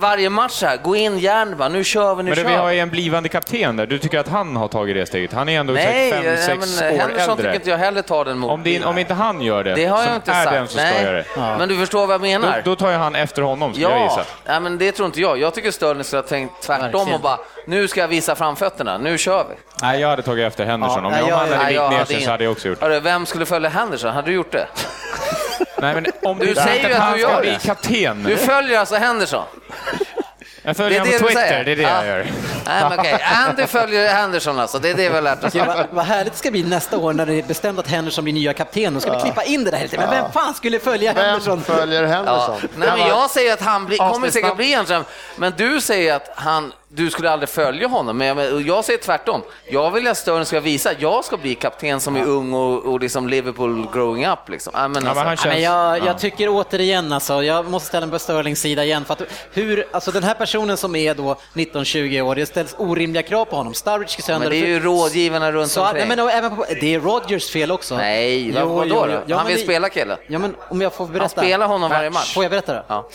[0.00, 2.56] Varje match här, gå in järn bara, nu kör vi, nu Men det, kör vi
[2.56, 3.86] har ju en blivande kapten där.
[3.86, 5.32] Du tycker att han har tagit det steget?
[5.32, 7.54] Han är ändå Nej, säkert ja, fem, men sex år Henderson tycker äldre.
[7.54, 8.50] inte jag heller tar den mot.
[8.50, 10.50] Om, det, om inte han gör det, det har jag inte är sagt.
[10.56, 11.24] den som ska göra det,
[11.58, 12.62] Men du förstår vad jag då, menar?
[12.64, 14.24] då tar ju han efter honom, skulle jag Ja, gissa.
[14.46, 15.38] nej, men det tror inte jag.
[15.38, 17.14] Jag tycker Sterling skulle ha tänkt tvärtom Verkligen.
[17.14, 19.54] och bara, nu ska jag visa framfötterna, nu kör vi.
[19.82, 21.04] Nej, jag hade tagit efter Henderson.
[21.04, 22.52] om nej, om jag- han hade Nej, jag vikt ner hade sig så hade jag
[22.52, 23.00] också gjort det.
[23.00, 24.10] Vem skulle följa Henderson?
[24.14, 24.66] Hade du gjort det?
[25.80, 27.58] Nej, men om Du du säger ju att att han du ska gör bli det.
[27.66, 28.22] kapten.
[28.22, 29.44] Du följer alltså Henderson?
[30.62, 31.64] Jag följer Det är honom på Twitter, säger?
[31.64, 31.88] det är det Ja.
[32.04, 32.26] jag gör.
[32.66, 33.18] Nej, men okej.
[33.48, 35.52] Andy följer Henderson alltså, det är det vi har lärt oss.
[35.52, 38.24] Gud, vad, vad härligt det ska bli nästa år när det är bestämt att Henderson
[38.24, 38.94] blir nya kapten.
[38.94, 39.88] Då ska vi klippa in det där.
[39.96, 41.62] Men vem fan skulle följa Vem Henderson?
[41.62, 42.08] följer Ja.
[42.08, 42.56] Henderson?
[42.76, 45.04] Nej, men jag säger att han blir, kommer säkert bli Henderson,
[45.36, 48.16] men du säger att han, du skulle aldrig följa honom.
[48.18, 49.42] Men jag, jag säger tvärtom.
[49.70, 52.84] Jag vill att Sterling ska visa att jag ska bli kapten som är ung och,
[52.84, 54.48] och liksom Liverpool growing up.
[54.48, 54.72] Liksom.
[54.76, 55.54] Ja, men Ja, alltså, men känns...
[55.54, 56.06] men jag, ja.
[56.06, 59.04] jag tycker återigen, alltså, jag måste ställa mig på Sterlings sida igen.
[59.04, 59.22] För att
[59.52, 63.56] hur, alltså den här personen som är då 19-20 år, det ställs orimliga krav på
[63.56, 63.74] honom.
[63.74, 64.48] Sturridge gick sönder.
[64.50, 66.08] men det är ju rådgivarna runt så, nej, omkring.
[66.08, 67.96] men, och även på, det är Rodgers fel också.
[67.96, 69.06] Nej, Jo, vadå jo, då?
[69.12, 69.18] jo.
[69.26, 70.16] Ja, han vill det- spela kille.
[70.26, 71.20] Ja, men om jag får berätta.
[71.22, 72.34] Han spelar honom varje match.
[72.34, 72.84] Får jag berätta då?
[72.88, 73.08] Ja.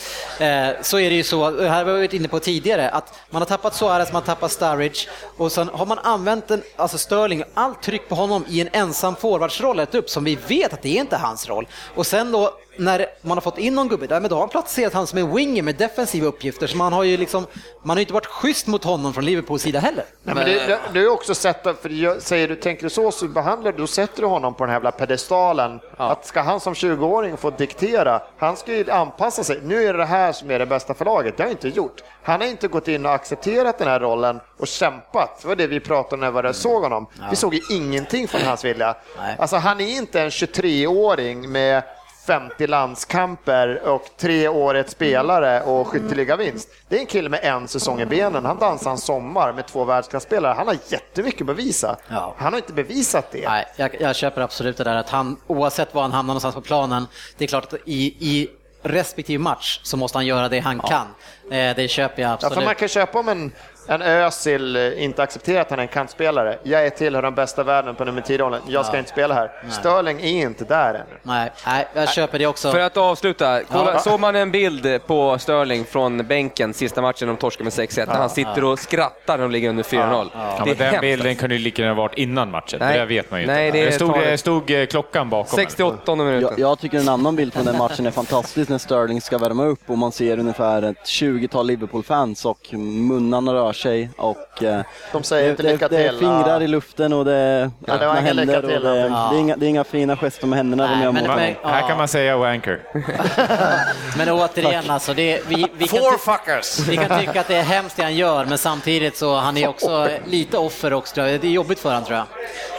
[0.46, 3.18] Eh, så är det ju så, det här har vi varit inne på tidigare, att
[3.30, 6.98] man har tappat Suarez, man har tappat Sturridge och sen har man använt en, alltså
[6.98, 10.96] Sterling, allt tryck på honom i en ensam forwardsroll, upp som vi vet att det
[10.96, 11.68] är inte hans roll.
[11.94, 14.48] Och sen då när man har fått in någon gubbe, där, men då har man
[14.48, 17.46] placerat han som en winger med defensiva uppgifter, så man har ju liksom,
[17.82, 20.04] man har ju inte varit schysst mot honom från Liverpools sida heller.
[20.22, 23.10] Nej, men det, du har ju också sett, för jag säger du tänker du så,
[23.10, 25.80] så behandlar du, då sätter du honom på den här jävla pedestalen.
[25.96, 29.60] Att ska han som 20-åring få diktera, han ska ju anpassa sig.
[29.62, 31.68] Nu är det det här som är det bästa för laget, det har han inte
[31.68, 32.02] gjort.
[32.22, 35.38] Han har inte gått in och accepterat den här rollen och kämpat.
[35.42, 37.06] Det var det vi pratade om när vi såg honom.
[37.30, 38.94] Vi såg ju ingenting från hans vilja.
[39.18, 39.36] Nej.
[39.38, 41.82] Alltså han är inte en 23-åring med
[42.26, 46.68] 50 landskamper och tre årets spelare och skytteligavinst.
[46.88, 48.44] Det är en kille med en säsong i benen.
[48.44, 50.54] Han dansar en sommar med två världsklasspelare.
[50.56, 51.96] Han har jättemycket att bevisa.
[52.08, 52.34] Ja.
[52.38, 53.48] Han har inte bevisat det.
[53.48, 56.60] Nej, jag, jag köper absolut det där att han, oavsett var han hamnar någonstans på
[56.60, 57.06] planen,
[57.38, 58.50] det är klart att i, i
[58.82, 61.06] respektive match så måste han göra det han kan.
[61.50, 62.54] Eh, det köper jag Ja, absolut.
[62.54, 63.52] för man kan köpa om en,
[63.86, 66.58] en Özil eh, inte accepterar att han är en kantspelare.
[66.62, 68.60] Jag är tillhör de bästa världen på nummer 10-rollen.
[68.68, 69.50] Jag ska inte spela här.
[69.70, 71.04] Sterling är inte där ännu.
[71.22, 72.70] Nej, nej, jag köper det också.
[72.72, 73.98] För att avsluta, kolla, Ja.
[73.98, 78.14] såg man en bild på Sterling från bänken sista matchen de torskade med 6-1, när
[78.14, 80.28] han sitter och skrattar när de ligger under 4-0.
[80.34, 81.00] Ja, den hemskt.
[81.00, 82.92] bilden kunde ju lika gärna varit innan matchen, Nej.
[82.92, 83.78] det där vet man ju Nej, inte.
[83.78, 85.50] det det stod, det stod eh, klockan bakom.
[85.58, 85.64] här.
[85.64, 86.40] 68 minuten.
[86.58, 89.64] Jag, jag tycker en annan bild från den matchen är fantastisk när Sterling ska värma
[89.64, 94.80] upp och man ser ungefär ett 20-tal Liverpool-fans och munnarna rör sig och eh,
[95.12, 96.18] De säger inte det, lycka det, det är till.
[96.18, 99.28] fingrar i luften och det är Ja, det öppna lycka händer och det, ja.
[99.32, 101.54] det, är inga, det är inga fina gester med händerna de Nej, gör men- men-
[101.72, 102.80] här kan man säga wanker.
[104.16, 106.78] Men återigen, alltså, det, vi, vi, kan fuckers!
[106.78, 109.68] vi kan tycka att det är hemskt det han gör, men samtidigt så han är
[109.68, 111.20] också lite offer också.
[111.22, 112.26] Det är jobbigt för honom tror jag.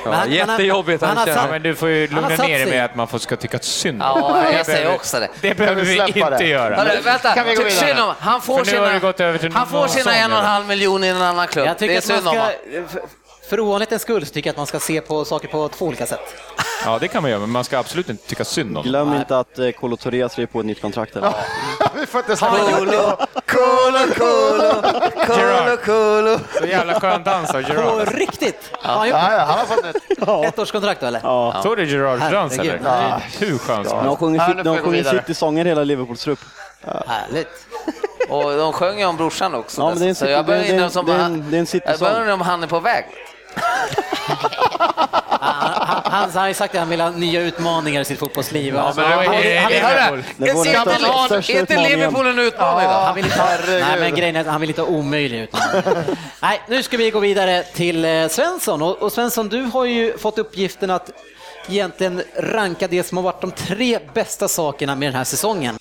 [0.04, 1.38] Men han- han- jättejobbigt, men han känner.
[1.38, 3.36] Ja, satt- men du får ju Han lugna ner dig med att man får, ska
[3.36, 5.28] tycka synd om Ja, jag Det säger också det.
[5.42, 6.48] Det behöver vi inte det?
[6.48, 6.76] göra.
[6.76, 7.34] Hörru, vänta,
[7.70, 11.08] synd om han får, sina, det han får sina en och en halv miljon i
[11.08, 11.66] en annan klubb.
[11.66, 12.90] Jag Det tycker är att man synd om ska, honom.
[13.50, 16.06] för- ovanlighetens skull så tycker jag att man ska se på saker på två olika
[16.06, 16.20] sätt.
[16.86, 18.84] Ja, det kan man göra, men man ska absolut inte tycka synd om.
[18.84, 21.16] Glöm inte att eh, Kolo Touré skrev på ett nytt kontrakt.
[21.16, 21.34] Eller?
[21.96, 24.72] Vi får inte snacka Kolo, kolo, kolo,
[25.28, 26.40] kolo, kolo.
[26.60, 28.08] Så jävla skön dans av På Gerard.
[28.16, 28.72] riktigt!
[28.72, 30.46] Har han Ja, ja, han har fått ett...
[30.54, 31.20] ett årskontrakt då eller?
[31.24, 31.60] Ja.
[31.64, 32.82] Såg du Gerards dans eller?
[32.84, 33.22] Ja.
[33.40, 34.18] Hur skön som Ja,
[34.56, 35.20] nu de vidare.
[35.20, 36.40] City-sånger hela Liverpools trupp.
[37.08, 37.48] Härligt.
[38.30, 39.82] Och de sjöng ju om brorsan också.
[39.82, 41.52] Ja, men så jag börjar undra om han-
[42.32, 43.06] är han på väg.
[45.40, 48.78] Han, han, han har ju sagt att han vill ha nya utmaningar i sitt fotbollsliv.
[48.78, 49.72] Alltså, men det var han, han, det- han,
[50.38, 50.50] den
[51.06, 51.90] är inte-.
[51.90, 52.94] Liverpool en utmaning då?
[52.94, 55.82] han vill inte ha, nej, men grejen är att han vill inte ha omöjlig utmaning.
[56.42, 58.82] Nej, nu ska vi gå vidare till eh, Svensson.
[58.82, 61.12] Och, och Svensson, du har ju fått uppgiften att
[61.70, 65.78] egentligen ranka det som har varit de tre bästa sakerna med den här säsongen.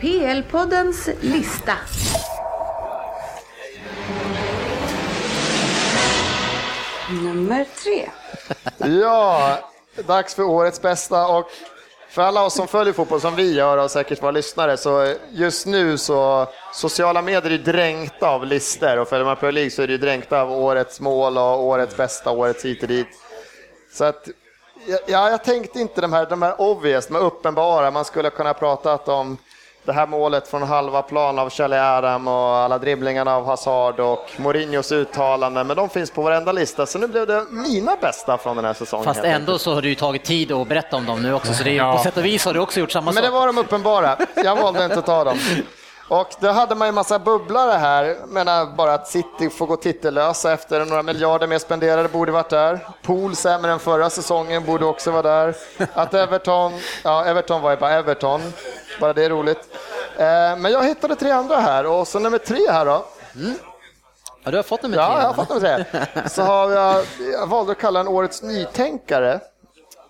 [0.00, 1.72] PL-poddens lista.
[7.10, 8.10] Nummer tre.
[9.00, 9.58] Ja,
[10.06, 11.50] dags för årets bästa och
[12.08, 15.66] för alla oss som följer fotboll som vi gör och säkert våra lyssnare så just
[15.66, 19.86] nu så sociala medier är dränkta av listor och följer man Premier League så är
[19.86, 23.08] det dränkta av årets mål och årets bästa, årets hit och dit.
[23.92, 24.28] Så att
[25.06, 27.90] ja, jag tänkte inte de här, de här obvious, de här uppenbara.
[27.90, 29.38] Man skulle kunna pratat om
[29.84, 34.30] det här målet från halva plan av Charlie Adam och alla dribblingarna av Hazard och
[34.36, 36.86] Mourinhos uttalanden, men de finns på varenda lista.
[36.86, 39.04] Så nu blev det mina bästa från den här säsongen.
[39.04, 41.64] Fast ändå så har du ju tagit tid att berätta om dem nu också, så
[41.64, 41.96] det är, Ja.
[41.96, 43.22] på sätt och vis har du också gjort samma Men sak.
[43.24, 44.16] det var de uppenbara.
[44.36, 45.38] Jag valde inte att ta dem.
[46.08, 48.04] Och då hade man ju massa bubblare här.
[48.04, 52.48] Jag menar bara att City får gå titellösa efter några miljarder mer spenderade borde varit
[52.50, 52.78] där.
[53.02, 55.54] Pool sämre än förra säsongen borde också vara där.
[55.94, 56.72] Att Everton,
[57.04, 58.40] ja Everton var ju bara Everton.
[59.00, 59.58] Bara det är roligt.
[60.18, 63.04] Eh, Men jag hittade tre andra här och så nummer tre här då.
[64.44, 65.04] Ja, du har fått nummer tre.
[65.04, 66.28] Ja, jag har fått nummer tre.
[66.28, 69.40] Så har jag, jag valde att kalla den årets nytänkare.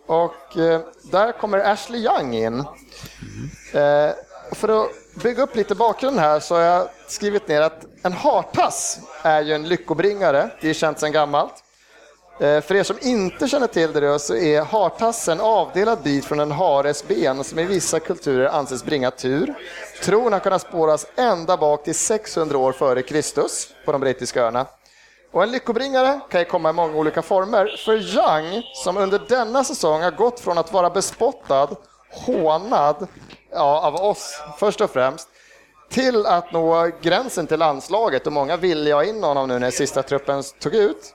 [0.06, 0.80] Och eh,
[1.12, 2.58] där kommer Ashley Young in.
[3.72, 4.10] Eh,
[4.52, 4.88] för att
[5.22, 9.54] bygga upp lite bakgrund här så har jag skrivit ner att en hartass är ju
[9.54, 10.50] en lyckobringare.
[10.60, 11.52] Det är känt sedan gammalt.
[12.40, 16.40] Eh, för er som inte känner till det då, så är hartassen avdelad bit från
[16.40, 19.54] en hares ben som i vissa kulturer anses bringa tur.
[20.02, 24.66] Tron har kunnat spåras ända bak till 600 år före Kristus på de brittiska öarna.
[25.32, 27.76] Och en lyckobringare kan ju komma i många olika former.
[27.84, 31.68] För Young, som under denna säsong har gått från att vara bespottad,
[32.10, 33.08] hånad
[33.52, 35.28] ja, av oss först och främst,
[35.90, 40.02] till att nå gränsen till landslaget och många ville ha in honom nu när sista
[40.02, 41.14] truppen tog ut.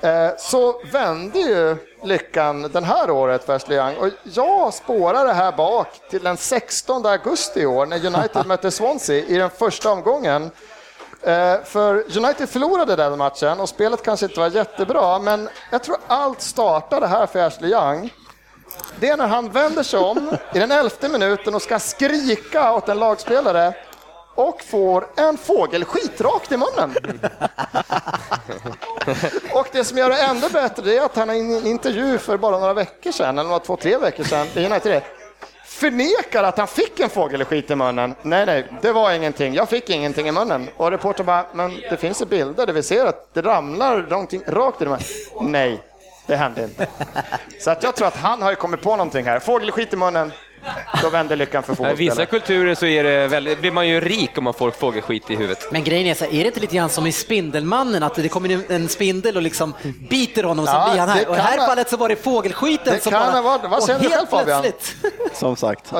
[0.00, 5.32] Eh, Så vände ju lyckan den här året för Ashley Young och jag spårar det
[5.32, 9.90] här bak till den 16 augusti i år när United mötte Swansea i den första
[9.90, 10.50] omgången.
[11.22, 15.96] Eh, För United förlorade den matchen och spelet kanske inte var jättebra men jag tror
[16.06, 18.10] allt startade här för Ashley Young.
[19.00, 22.88] Det är när han vänder sig om i den elfte minuten och ska skrika åt
[22.88, 23.72] en lagspelare
[24.34, 26.94] och får en fågel skitrakt i munnen.
[29.52, 32.58] Och det som gör det ännu bättre är att han i en intervju för bara
[32.58, 35.02] några veckor sedan, eller några två, tre veckor sedan, i det,
[35.64, 38.14] förnekar att han fick en fågelskit i munnen.
[38.22, 39.54] Nej, nej, det var ingenting.
[39.54, 40.68] Jag fick ingenting i munnen.
[40.76, 44.42] Och reportern bara, men det finns ju bilder där vi ser att det ramlar någonting
[44.46, 45.00] rakt i munnen.
[45.40, 45.82] Nej,
[46.26, 46.86] det hände inte.
[47.60, 49.38] Så att jag tror att han har ju kommit på någonting här.
[49.38, 50.32] Fågelskit i munnen,
[51.02, 52.26] då vänder lyckan för I vissa fotbollsspelare.
[52.26, 55.58] kulturer så är det väldigt, blir man ju rik om man får fågelskit i huvudet.
[55.72, 58.28] Men grejen är, så här, är det inte lite grann som i Spindelmannen, att det
[58.28, 59.74] kommer en- en spindel och liksom
[60.10, 61.28] biter honom och så Ja, blir han här.
[61.28, 63.32] Och i det här ha- fallet så var det fågelskiten Det som kan bara...
[63.32, 64.64] ha varit- vad och säger du helt själv, Fabian?
[65.34, 65.98] Som sagt, eh,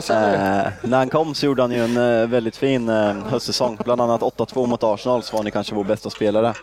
[0.83, 3.79] när han kom så gjorde han ju en eh, väldigt fin eh, höstsäsong.
[3.85, 6.55] Bland annat 8-2 mot Arsenal så var han kanske vår bästa spelare.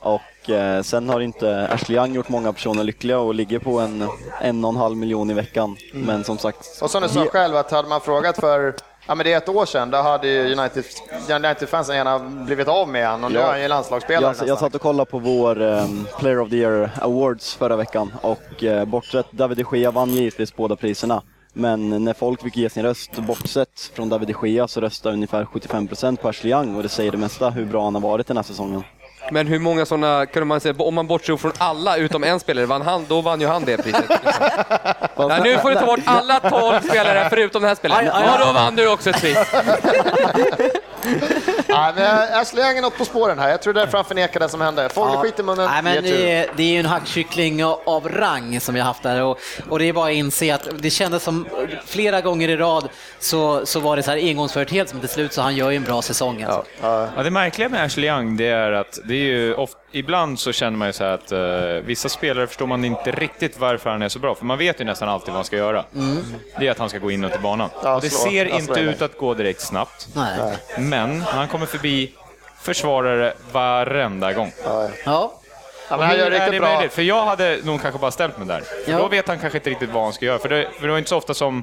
[0.00, 4.08] Och eh, sen har inte Ashley Young gjort många personer lyckliga och ligger på en
[4.40, 5.76] en och en halv miljon i veckan.
[5.94, 6.06] Mm.
[6.06, 8.74] Men som sagt, Och som du sa själv, att hade man frågat för
[9.06, 10.84] ja, men det är ett år sedan, då hade ju United,
[11.30, 13.44] United-fansen gärna blivit av med han och nu Ja.
[13.46, 14.48] är han ju landslagsspelare jag, nästan.
[14.48, 18.62] jag satt och kollade på vår um, Player of the Year Awards förra veckan och
[18.62, 21.22] uh, bortsett David de Gea vann givetvis båda priserna.
[21.52, 25.44] Men när folk fick ge sin röst, bortsett från David de Gea, så röstade ungefär
[25.44, 28.36] 75% på Ashley Young och det säger det mesta hur bra han har varit den
[28.36, 28.82] här säsongen.
[29.30, 32.66] Men hur många sådana, kunde man säga, om man bortser från alla utom en spelare,
[32.66, 34.04] vann han, då vann ju han det priset.
[35.16, 38.06] Nej, nu får du ta bort alla 12 spelare förutom den här spelaren.
[38.06, 39.38] Ja, då vann du också ett pris.
[41.68, 43.48] Ja, men Ashley Young är något på spåren här.
[43.50, 44.88] Jag tror det är därför han förnekar det som hände.
[44.88, 48.74] Fågelskit i munnen, Nej, men det, är, det är ju en hackkyckling av rang som
[48.74, 49.38] vi har haft där och,
[49.68, 51.46] och det är bara att inse att det kändes som
[51.86, 52.88] flera gånger i rad
[53.18, 55.84] så, så var det så här engångsföreteelse men till slut så han gör ju en
[55.84, 56.42] bra säsong.
[56.42, 56.64] Alltså.
[56.82, 60.52] Ja, det märkliga med Ashley Young, det är att det är ju oft, ibland så
[60.52, 64.02] känner man ju så här att eh, vissa spelare förstår man inte riktigt varför han
[64.02, 65.84] är så bra, för man vet ju nästan alltid vad han ska göra.
[66.58, 67.70] Det är att han ska gå inåt i banan.
[67.82, 68.30] Ja, och det slå.
[68.30, 70.56] ser Ja, inte ut att gå direkt snabbt, Nej.
[70.78, 72.12] men han kommer förbi
[72.60, 74.52] försvarare varenda gång.
[74.64, 74.88] Ja.
[75.88, 76.74] Ja, men han gör är riktigt bra.
[76.74, 76.92] möjligt?
[76.92, 78.62] För jag hade nog kanske bara ställt mig där.
[78.86, 78.98] Ja.
[78.98, 80.38] Då vet han kanske inte riktigt vad han ska göra.
[80.38, 81.62] För det, för det var inte så ofta som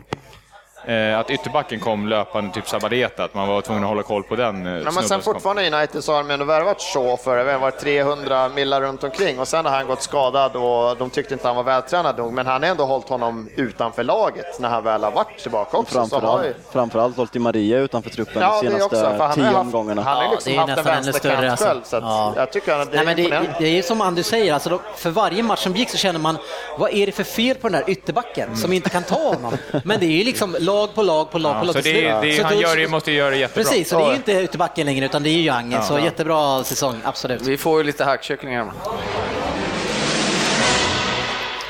[0.85, 4.35] eh, att ytterbacken kom löpande, typ Sabareta, att man var tvungen att hålla koll på
[4.35, 7.43] den eh, Ja, men sen fortfarande i United så har de ändå värvat Shaw för
[7.45, 11.09] det har varit 300 millar runt omkring och sen har han gått skadad och de
[11.09, 14.69] tyckte inte han var vältränad nog, men han har ändå hållit honom utanför laget när
[14.69, 16.05] han väl har varit tillbaka också.
[16.05, 18.99] Så har ju- Framförallt, framförallt hållit Maria utanför truppen Ja, de det är senaste också,
[19.09, 20.01] för han har tio haft, omgångarna.
[20.01, 21.65] han har Ja, liksom det är haft en nästan ännu större, vänsterkant alltså.
[21.65, 22.33] själv, så att Ja.
[22.35, 24.79] jag tycker att det är Nej, men det, det är som Anders säger, alltså då,
[24.95, 26.37] för varje match som gick så känner man,
[26.77, 29.53] vad är det för fel på den där ytterbacken som inte kan ta honom?
[29.83, 31.83] Men det är ju liksom lag på lag på lag på Ja, lag så det,
[31.83, 32.21] slut.
[32.21, 33.63] det, Så han då- gör det, måste ju göra det jättebra.
[33.63, 36.63] Precis, så det är ju inte ytterbacken längre utan det är ju Young, så jättebra
[36.63, 37.41] säsong, absolut.
[37.41, 38.71] Vi får ju lite hackkycklingar.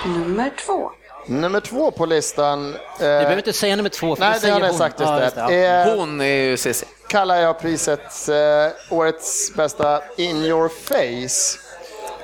[0.06, 0.92] Nummer två.
[1.28, 2.72] Nummer två på listan.
[3.00, 4.74] Du behöver inte säga nummer två, för Nej, det har hon.
[4.78, 5.56] sagt just Ja, det.
[5.56, 5.88] ja.
[5.92, 6.86] Eh, Hon är ju CC.
[7.08, 11.60] kallar jag priset eh, årets bästa In your face.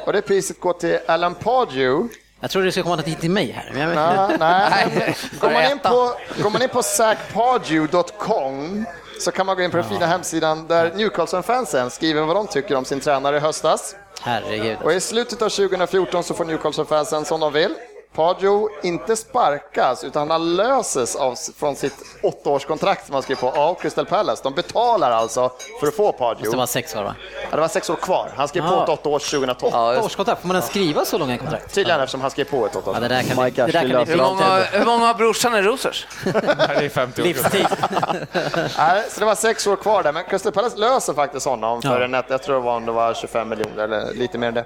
[0.05, 2.09] Och det priset går till Alan Pardew.
[2.41, 3.69] Jag tror det ska komma hit till mig här.
[3.73, 5.15] Men jag Ja, nej.
[5.39, 8.85] Går man in på, går man in på zachpardew.com
[9.19, 12.75] så kan man gå in på den fina hemsidan där Newcastle-fansen skriver vad de tycker
[12.75, 13.95] om sin tränare i höstas.
[14.21, 14.77] Herregud.
[14.83, 17.75] Och i slutet av 2014 så får Newcastle-fansen som de vill.
[18.15, 21.93] Pardew inte sparkas utan han löses av, från sitt
[22.23, 24.43] åttaårskontrakt som han skrev på av Crystal Palace.
[24.43, 26.51] De betalar alltså för att få Pardew.
[26.51, 27.15] Det var sex år va?
[27.49, 28.31] Ja, det var sex år kvar.
[28.37, 28.83] Han skrev på Ja.
[28.83, 29.71] ett åtta års 2012.
[29.73, 30.05] Ja, just.
[30.05, 31.73] Årskontrakt, får man ens skriva så långa kontrakt?
[31.73, 33.01] Tydligen eftersom han skrev på ett åtta Ja, år.
[33.01, 35.61] det där kan vi, det där kan vi Hur många, hur många har brorsan i
[35.61, 36.07] Rosers?
[36.23, 37.25] Det är 50 år.
[37.25, 37.67] Livstid.
[38.77, 41.99] Nej, så det var sex år kvar där, men Crystal Palace löser faktiskt honom för
[42.01, 42.05] Ja.
[42.17, 44.65] en jag tror det var, om det var 25 miljoner eller lite mer än det.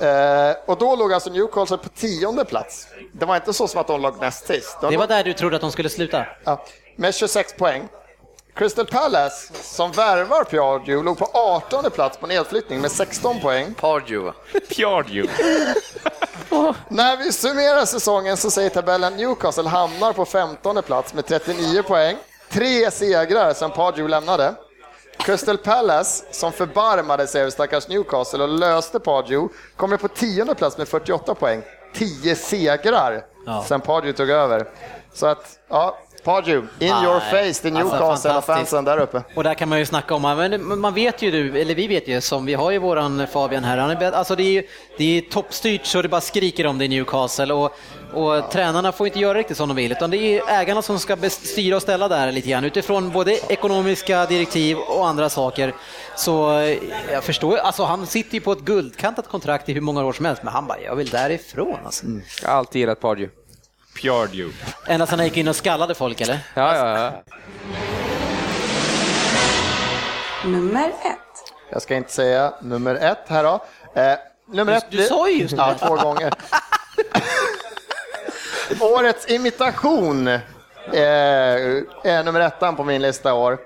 [0.00, 2.86] Eh, och då låg alltså Newcastle på tionde plats.
[3.12, 4.76] Det var inte så som att de låg näst sist.
[4.80, 6.26] De Det var låg, där du trodde att de skulle sluta?
[6.44, 6.64] ja,
[6.96, 7.88] med 26 poäng.
[8.54, 13.74] Crystal Palace, som värvar Piaggio, låg på 18 plats på nedflyttning med 16 poäng.
[13.74, 14.32] Pardew.
[14.68, 15.26] Pjardju.
[16.88, 22.16] När vi summerar säsongen så säger tabellen Newcastle hamnar på 15 plats med 39 poäng.
[22.50, 24.54] Tre segrar sedan Pardew lämnade.
[25.28, 30.78] Crystal Palace, som förbarmade sig över stackars Newcastle och löste Pardew, kommer på tionde plats
[30.78, 31.62] med 48 poäng.
[31.94, 33.64] 10 segrar Ja.
[33.68, 34.68] sedan Pardew tog över.
[35.12, 37.52] Så att, ja, Pardew, in Ah, your nej.
[37.52, 39.22] face till Alltså, Newcastle och fansen där uppe.
[39.34, 42.08] Och där kan man ju snacka om, men man vet ju du, eller vi vet
[42.08, 44.62] ju som vi har ju våran Fabian här, han är, alltså det är ju
[44.98, 47.72] det är toppstyrt så det bara skriker om det i Newcastle och,
[48.12, 51.16] och tränarna får inte göra riktigt som de vill utan det är ägarna som ska
[51.30, 55.74] styra och ställa där lite grann utifrån både ekonomiska direktiv och andra saker.
[56.16, 56.76] Så eh,
[57.12, 60.24] jag förstår, alltså han sitter ju på ett guldkantat kontrakt i hur många år som
[60.24, 62.06] helst men han bara, jag vill därifrån alltså.
[62.42, 63.37] Jag har alltid gillat Pardew.
[63.98, 64.50] Pjardju.
[64.86, 66.38] Ända sedan han gick in och skallade folk eller?
[66.54, 67.12] Ja, ja, ja.
[70.44, 71.52] Nummer ett.
[71.70, 73.64] Jag ska inte säga nummer ett här då.
[74.00, 76.32] Eh, nummer ett, du sa ju just Ja, två gånger.
[78.80, 80.40] Årets imitation eh,
[82.04, 83.58] är nummer ettan på min lista år.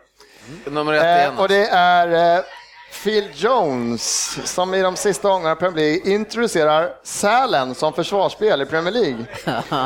[0.65, 1.33] Nummer ett igen.
[1.35, 2.45] Eh, och det är eh,
[2.93, 8.93] Phil Jones som i de sista gångerna Premier League introducerar Sälen som försvarsspel i Premier
[8.93, 9.25] League.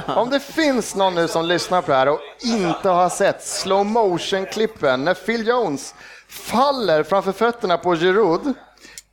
[0.17, 3.87] Om det finns någon nu som lyssnar på det här och inte har sett slow
[3.87, 5.95] motion-klippen när Phil Jones
[6.29, 8.55] faller framför fötterna på Giroud,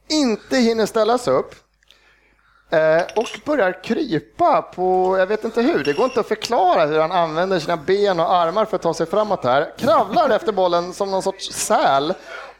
[0.09, 1.55] inte hinner ställas upp
[2.69, 6.99] eh, och börjar krypa på, jag vet inte hur, det går inte att förklara hur
[6.99, 9.73] han använder sina ben och armar för att ta sig framåt här.
[9.77, 12.13] Kravlar efter bollen som någon sorts säl,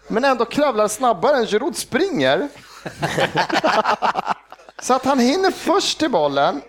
[0.08, 2.48] men ändå kravlar snabbare än Giroud springer.
[4.82, 6.62] Så att han hinner först till bollen,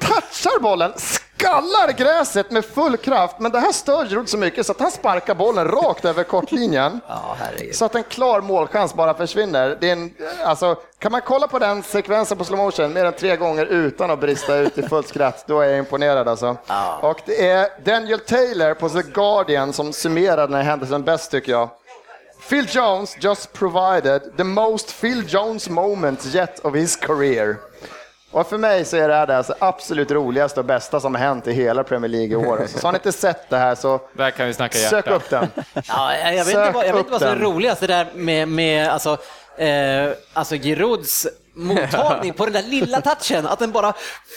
[0.00, 4.72] touchar bollen, skallar gräset med full kraft, men det här stör Giroud så mycket så
[4.72, 7.00] att han sparkar bollen rakt över kortlinjen.
[7.08, 7.36] Ja.
[7.72, 9.78] Så att en klar målchans bara försvinner.
[9.80, 10.14] Det är en,
[10.44, 14.10] alltså, kan man kolla på den sekvensen på slow motion mer än tre gånger utan
[14.10, 16.56] att brista ut i fullt skratt, då är jag imponerad alltså.
[17.00, 21.52] Och det är Daniel Taylor på The Guardian som summerar den här händelsen bäst tycker
[21.52, 21.68] jag.
[22.48, 27.56] Phil Jones just provided the most Phil Jones moment yet of his career.
[28.32, 31.22] Och för mig så är det här det alltså absolut roligaste och bästa som har
[31.22, 32.66] hänt i hela Premier League i år.
[32.66, 35.14] Så har ni inte sett det här så Där kan vi snacka sök hjärta.
[35.14, 35.46] upp den.
[35.88, 38.06] Ja, jag vet Sök inte vad, jag vet inte vad som är roligast, det där
[38.14, 39.18] med, med alltså,
[39.56, 41.26] eh, alltså Girouds
[41.62, 43.92] mottagning på den där lilla touchen, att den bara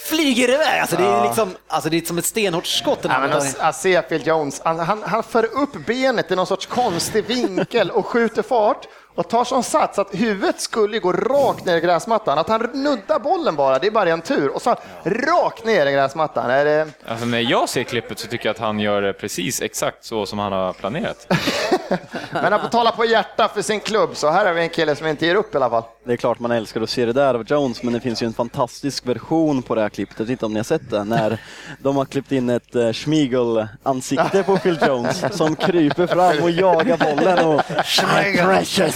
[0.09, 0.79] flyger iväg.
[0.81, 3.01] Alltså, det, är liksom, alltså, det är som ett stenhårt skott.
[3.01, 3.61] Den Ja, här men mottagningen.
[3.61, 7.25] att, att se Phil Jones, han, han, han för upp benet i någon sorts konstig
[7.25, 11.79] vinkel och skjuter fart och tar som sats att huvudet skulle gå rakt ner i
[11.79, 12.37] gräsmattan.
[12.39, 14.49] Att han nuddar bollen bara, det är bara en tur.
[14.55, 16.49] Och så rakt ner i gräsmattan.
[16.49, 16.87] Är det...
[17.07, 20.25] Alltså när jag ser klippet så tycker jag att han gör det precis exakt så
[20.25, 21.27] som han har planerat.
[22.31, 24.95] Men han får tala på hjärta för sin klubb, så här har vi en kille
[24.95, 25.83] som inte ger upp i alla fall.
[26.03, 28.27] Det är klart man älskar att se det där av Jones, men det finns ju
[28.27, 31.03] en fantastisk version på det här klippet, jag vet inte om ni har sett det,
[31.03, 31.37] när
[31.79, 36.97] de har klippt in ett uh, Schmigel-ansikte på Phil Jones som kryper fram och jagar
[36.97, 38.95] bollen och precious!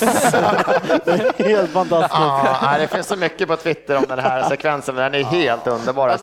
[1.06, 2.20] Det är helt fantastiskt.
[2.62, 5.68] Ja, det finns så mycket på Twitter om den här sekvensen, men den är helt
[5.68, 6.18] underbar.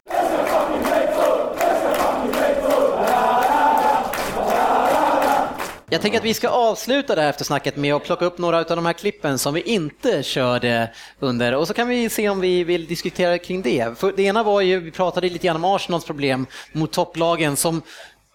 [5.90, 8.64] Jag tänker att vi ska avsluta det här eftersnacket med att plocka upp några av
[8.64, 12.64] de här klippen som vi inte körde under och så kan vi se om vi
[12.64, 13.98] vill diskutera kring det.
[13.98, 17.82] För det ena var ju, vi pratade lite grann om Arsenals problem mot topplagen som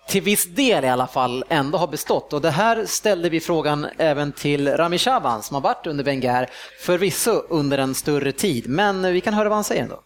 [0.09, 2.33] till viss del i alla fall ändå har bestått.
[2.33, 6.49] Och det här ställde vi frågan även till Rami Shaban som har varit under Wenger,
[6.80, 8.69] förvisso under en större tid.
[8.69, 9.99] Men vi kan höra vad han säger ändå.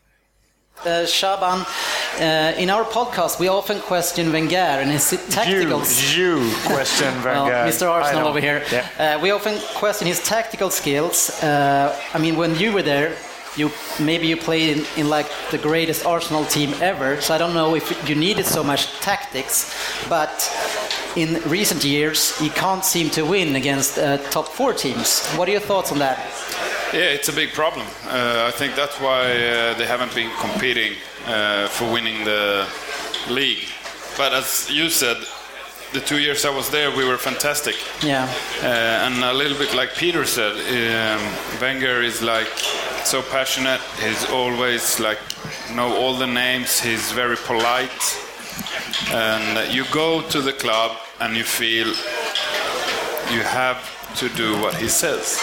[0.81, 1.65] Uh, Shaban,
[2.19, 5.81] uh, in our podcast, we often question Wenger and his tactical.
[6.13, 7.63] You, you question Wenger.
[7.65, 7.89] Mr.
[7.89, 8.61] Arsenal over here.
[8.69, 9.15] Yeah.
[9.15, 11.41] Uh, we often question his tactical skills.
[11.41, 13.15] Uh, I mean, when you were there,
[13.55, 17.21] you maybe you played in, in like the greatest Arsenal team ever.
[17.21, 19.73] So I don't know if you needed so much tactics,
[20.09, 20.51] but
[21.15, 25.25] in recent years, you can't seem to win against uh, top four teams.
[25.37, 26.19] What are your thoughts on that?
[26.93, 27.87] Yeah, it's a big problem.
[28.05, 30.93] Uh, I think that's why uh, they haven't been competing
[31.25, 32.67] uh, for winning the
[33.29, 33.65] league.
[34.15, 35.17] But as you said,
[35.93, 37.75] the two years I was there, we were fantastic.
[38.03, 38.31] Yeah.
[38.61, 42.47] Uh, and a little bit like Peter said, um, Wenger is like
[43.03, 43.81] so passionate.
[43.99, 45.19] He's always like
[45.73, 46.79] know all the names.
[46.79, 48.03] He's very polite,
[49.11, 51.87] and you go to the club and you feel
[53.33, 53.77] you have
[54.15, 55.39] to do what he says.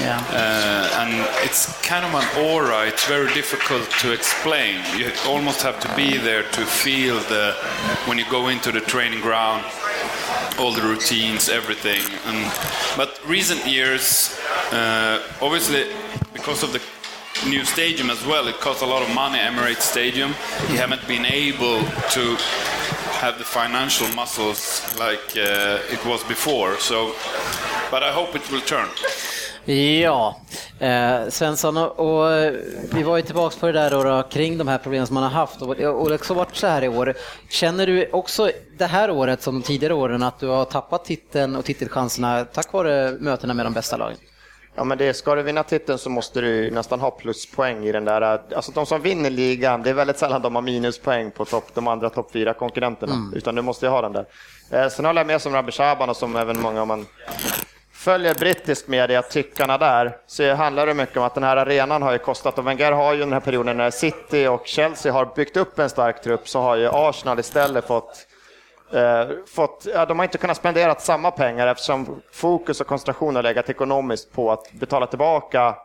[0.00, 0.18] Yeah.
[0.30, 2.86] Uh, and it's kind of an aura.
[2.86, 4.80] It's very difficult to explain.
[4.96, 7.54] You almost have to be there to feel the
[8.06, 9.64] when you go into the training ground,
[10.58, 12.02] all the routines, everything.
[12.26, 12.52] And
[12.96, 14.38] but recent years,
[14.72, 15.86] uh, obviously,
[16.32, 16.80] because of the
[17.48, 19.38] new stadium as well, it costs a lot of money.
[19.38, 20.30] Emirates Stadium,
[20.70, 22.36] we haven't been able to
[23.22, 24.60] have the financial muscles
[24.98, 26.76] like uh, it was before.
[26.78, 26.96] So,
[27.90, 28.88] but I hope it will turn.
[30.00, 30.36] Ja,
[30.80, 32.52] eh, Svensson, och, och
[32.94, 35.22] vi var ju tillbaka på det där då, då, kring de här problemen som man
[35.22, 37.14] har haft och, och det har också varit så här i år.
[37.50, 41.56] Känner du också det här året som de tidigare åren att du har tappat titeln
[41.56, 44.16] och titelchanserna tack vare mötena med de bästa lagen?
[44.74, 48.04] Ja, men det, ska du vinna titeln så måste du nästan ha pluspoäng i den
[48.04, 48.40] där.
[48.56, 51.88] Alltså de som vinner ligan, det är väldigt sällan de har minuspoäng på topp, de
[51.88, 54.26] andra topp fyra konkurrenterna, utan du måste ju ha den där.
[54.70, 57.06] Eh, sen håller jag med som Rabbi Shaban och som även många, om man
[57.92, 62.12] följer brittisk media, tyckarna där, så handlar det mycket om att den här arenan har
[62.12, 65.56] ju kostat och Wenger har ju den här perioden när City och Chelsea har byggt
[65.56, 68.26] upp en stark trupp så har ju Arsenal istället fått
[68.92, 73.42] eh, fått, ja, de har inte kunnat spendera samma pengar eftersom fokus och koncentration har
[73.42, 75.76] legat ekonomiskt på att betala tillbaka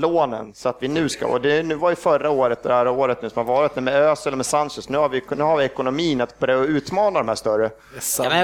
[0.00, 2.88] lånen så att vi nu ska, och det nu var ju förra året, det här
[2.88, 5.56] året nu som har varit med Özil och med Sanchez, nu har, vi, nu har
[5.56, 7.70] vi ekonomin att börja utmana de här större.
[8.18, 8.40] Ja, men,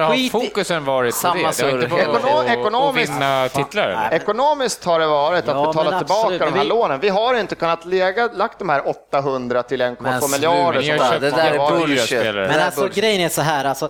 [0.00, 1.62] har fokusen varit på Samma det?
[1.62, 4.08] Det har inte Ekono- på att- ekonomiskt- att vinna titlar?
[4.12, 7.00] Ekonomiskt har det varit att Ja, betala tillbaka absolut, de här vi- lånen.
[7.00, 10.98] Vi har inte kunnat lägga, lagt de här 800 till 1,2 Men miljarder.
[10.98, 12.24] Men det där är bullshit.
[12.34, 13.88] Men alltså grejen är så här, alltså,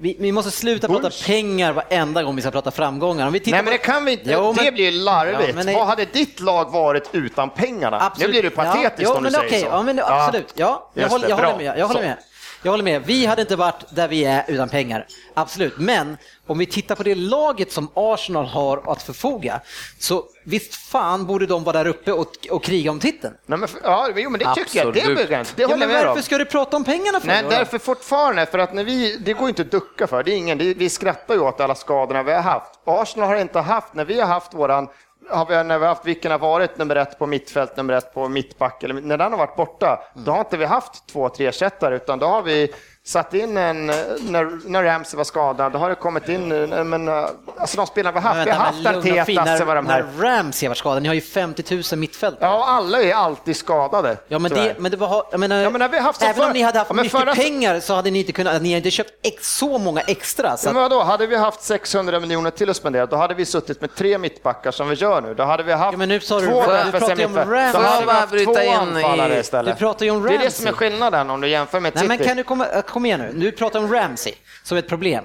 [0.00, 1.26] vi, vi måste sluta prata Bullshit.
[1.26, 3.30] pengar varenda gång vi ska prata framgångar.
[3.30, 5.54] Nej men det kan vi inte, Jo, men- det blir ju larvigt.
[5.56, 8.00] Ja, det- Vad hade ditt lag varit utan pengarna?
[8.00, 8.26] Absolut.
[8.28, 9.66] Nu blir det patetiskt ja, jo, om men du säger så.
[9.70, 10.52] Ja, men absolut.
[10.56, 11.78] Ja, jag, håller, jag håller med.
[11.78, 12.22] Jag håller Så.
[12.62, 13.02] Jag håller med.
[13.06, 15.06] Vi hade inte varit där vi är utan pengar.
[15.34, 15.78] Absolut.
[15.78, 19.60] Men om vi tittar på det laget som Arsenal har att förfoga,
[19.98, 23.34] så visst fan borde de vara där uppe och, och kriga om titeln.
[23.46, 24.94] Nej, men, ja, jo, men det tycker jag.
[24.94, 25.20] Det, Absolut.
[25.20, 25.44] inte.
[25.56, 26.08] det Ja, håller jag med om.
[26.08, 27.26] varför ska du prata om pengarna för?
[27.26, 27.48] Nej, då?
[27.50, 30.22] därför fortfarande, för att när vi, det går inte att ducka för.
[30.22, 32.70] Det är ingen, det, vi skrattar ju åt alla skadorna vi har haft.
[32.84, 34.88] Arsenal har inte haft, när vi har haft våran,
[35.28, 38.14] har vi, när vi har haft vilken har varit nummer ett på mittfält, nummer ett
[38.14, 41.46] på mittback, eller när den har varit borta, då har inte vi haft två, tre
[41.46, 42.72] ersättare, utan då har vi
[43.08, 46.84] satt in en, eh, när, när Ramsey var skadad, då har det kommit in, eh,
[46.84, 47.24] men, eh,
[47.56, 49.36] alltså de spelarna vi har haft, vi har haft men en lugn och fin.
[49.44, 50.06] Teta, vad de här.
[50.18, 52.36] När, Ramsey har varit skadad, ni har ju 50 000 mittfält.
[52.40, 54.16] Ja, alla är alltid skadade.
[54.28, 54.64] Ja men, tyvärr.
[54.68, 56.62] det, men det var, jag menar, Ja, men när vi haft även för- om ni
[56.62, 59.12] hade haft Ja, mycket förra- pengar så hade ni inte kunnat, ni hade inte köpt
[59.22, 60.56] ex, så många extra.
[60.56, 63.44] Så Ja, men vadå, hade vi haft 600 miljoner till att spendera, då hade vi
[63.44, 65.34] suttit med tre mittbackar som vi gör nu.
[65.34, 67.32] Då hade vi haft Ja, men nu sa du- två du defensiva pratar ju om
[67.32, 67.50] mittbackar.
[67.52, 67.80] Ramsey.
[67.82, 69.74] Då hade vi haft två anfallare i- istället.
[69.76, 70.36] du pratar ju om Det Ramsey.
[70.46, 72.08] är det som är skillnaden om du jämför med Nej City.
[72.18, 72.66] men kan du komma,
[72.98, 75.24] kom igen nu, du pratar om Ramsey som ett problem.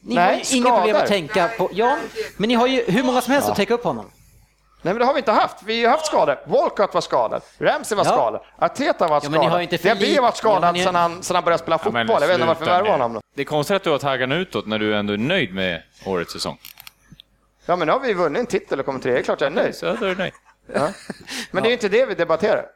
[0.00, 1.96] Ni Nej, har ju inga problem att tänka på, ja,
[2.36, 4.10] men ni har ju hur många som helst att täcka upp honom.
[4.82, 5.56] Nej men det har vi inte haft.
[5.64, 6.38] Vi har haft skador.
[6.46, 8.10] Walcott var skadad, Ramsey var Ja.
[8.12, 9.60] skadad, Arteta var Ja, men ni har skadad.
[9.60, 11.90] ju inte Diaby har varit Ja, skadad ni- sedan, han, sedan han började spela Ja,
[11.90, 12.22] men fotboll.
[12.22, 13.02] Jag vet inte varför vi värvade nu.
[13.04, 13.20] honom.
[13.34, 16.32] Det är konstigt att du har taggarna utåt när du ändå är nöjd med årets
[16.32, 16.58] säsong.
[17.66, 19.46] Ja men nu har vi vunnit en titel och kommit trea, det är klart jag
[19.52, 19.74] är nöjd.
[19.74, 20.32] Så är du nöjd.
[21.50, 22.66] Men det är ju inte det vi debatterar.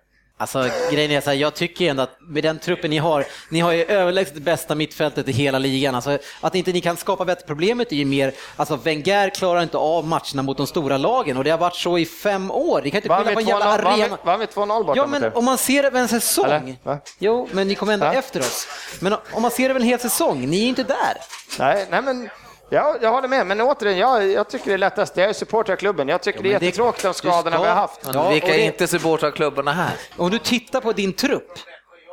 [0.40, 3.60] Alltså grejen är så här, jag tycker ändå att med den truppen ni har, ni
[3.60, 5.94] har ju överlägset det bästa mittfältet i hela ligan.
[5.94, 9.76] Alltså, att inte ni kan skapa bättre, problemet är ju mer, alltså Wenger klarar inte
[9.78, 12.82] av matcherna mot de stora lagen och det har varit så i fem år.
[12.84, 14.18] Ni kan inte skylla på en 2-0 jävla arena.
[14.24, 15.20] vann vi 2-0 borta Ja, mot er?
[15.20, 16.76] men om man ser över en säsong.
[17.18, 18.12] Jo, men ni kommer ändå Ja.
[18.14, 18.66] efter oss.
[19.00, 21.16] Men om man ser över en hel säsong, ni är ju inte där.
[21.58, 22.30] Nej, nej men
[22.70, 25.16] jag, jag håller med, men återigen, jag, jag tycker det är lättast.
[25.16, 26.08] Jag är supporter av klubben.
[26.08, 28.00] Jag tycker Ja, det är jättetråkigt de skadorna ska- vi har haft.
[28.14, 29.92] Ja, Vilka är inte supportrar av klubbarna här?
[30.16, 31.52] Om du tittar på din trupp,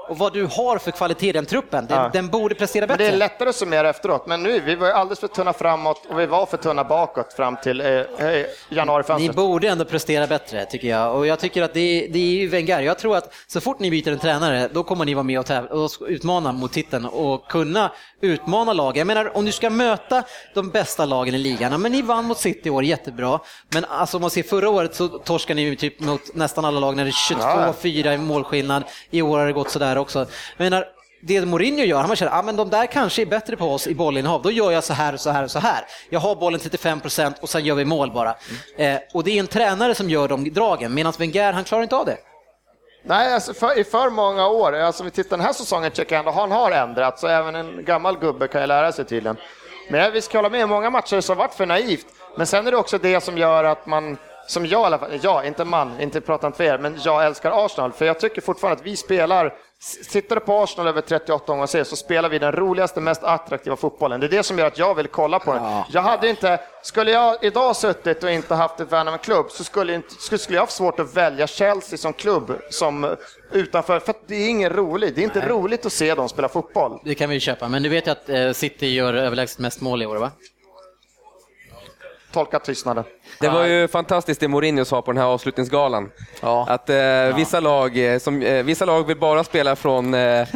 [0.09, 1.85] och vad du har för kvalitet i den truppen.
[1.87, 2.09] Den, Ja.
[2.13, 3.13] den borde prestera Men det bättre.
[3.15, 6.25] är lättare att summera efteråt, men nu, vi var alldeles för tunna framåt och vi
[6.25, 9.35] var för tunna bakåt fram till eh, eh, Ni januarifönstret.
[9.35, 11.15] borde ändå prestera bättre tycker jag.
[11.15, 12.79] Och jag tycker att det är, det är ju Wenger.
[12.81, 15.45] Jag tror att så fort ni byter en tränare, då kommer ni vara med och,
[15.45, 17.91] tävla, och utmana mot titeln och kunna
[18.21, 18.97] utmana lag.
[18.97, 22.37] Jag menar, om du ska möta de bästa lagen i ligan, men ni vann mot
[22.37, 23.39] City i år, jättebra.
[23.73, 26.79] Men alltså om man ser förra året så torskade ni ju typ mot nästan alla
[26.79, 28.83] lag när det är 22-4 i målskillnad.
[29.11, 30.19] I år har det gått sådär också.
[30.57, 30.85] Jag menar,
[31.21, 33.95] det Mourinho gör, han känner att ah, de där kanske är bättre på oss i
[33.95, 35.85] bollinnehav, då gör jag så här och så här och så här.
[36.09, 38.35] Jag har bollen 35% och sen gör vi mål bara.
[38.77, 41.95] Eh, och det är en tränare som gör de dragen, medan Wenger, han klarar inte
[41.95, 42.17] av det.
[43.03, 46.15] Nej, alltså för, i för många år, alltså om vi tittar den här säsongen tycker
[46.15, 49.37] jag ändå han har ändrats, så även en gammal gubbe kan ju lära sig tydligen.
[49.89, 52.05] Men jag, vi ska hålla med, många matcher har varit för naivt.
[52.37, 54.17] Men sen är det också det som gör att man,
[54.47, 57.25] som jag i alla fall, jag, inte man, inte pratar inte för er, men jag
[57.25, 61.53] älskar Arsenal, för jag tycker fortfarande att vi spelar Sitter du på Arsenal över 38
[61.53, 64.19] gånger ser så spelar vi den roligaste, mest attraktiva fotbollen.
[64.19, 65.63] Det är det som gör att jag vill kolla på den.
[65.91, 69.51] Jag hade inte, skulle jag idag suttit och inte haft ett värn av en klubb
[69.51, 73.15] så skulle, inte, skulle jag haft svårt att välja Chelsea som klubb som
[73.51, 75.15] utanför, för det är ingen roligt.
[75.15, 76.99] Det är inte roligt att se dem spela fotboll.
[77.03, 79.81] Det kan vi ju köpa, men du vet ju att eh, City gör överlägset mest
[79.81, 80.31] mål i år, va?
[82.35, 83.03] Tolka tystnaden.
[83.39, 86.11] Det var ju fantastiskt det Mourinho sa på den här avslutningsgalan.
[86.67, 90.47] Att eh, vissa, lag, eh, som, eh, vissa lag vill bara spela från eh,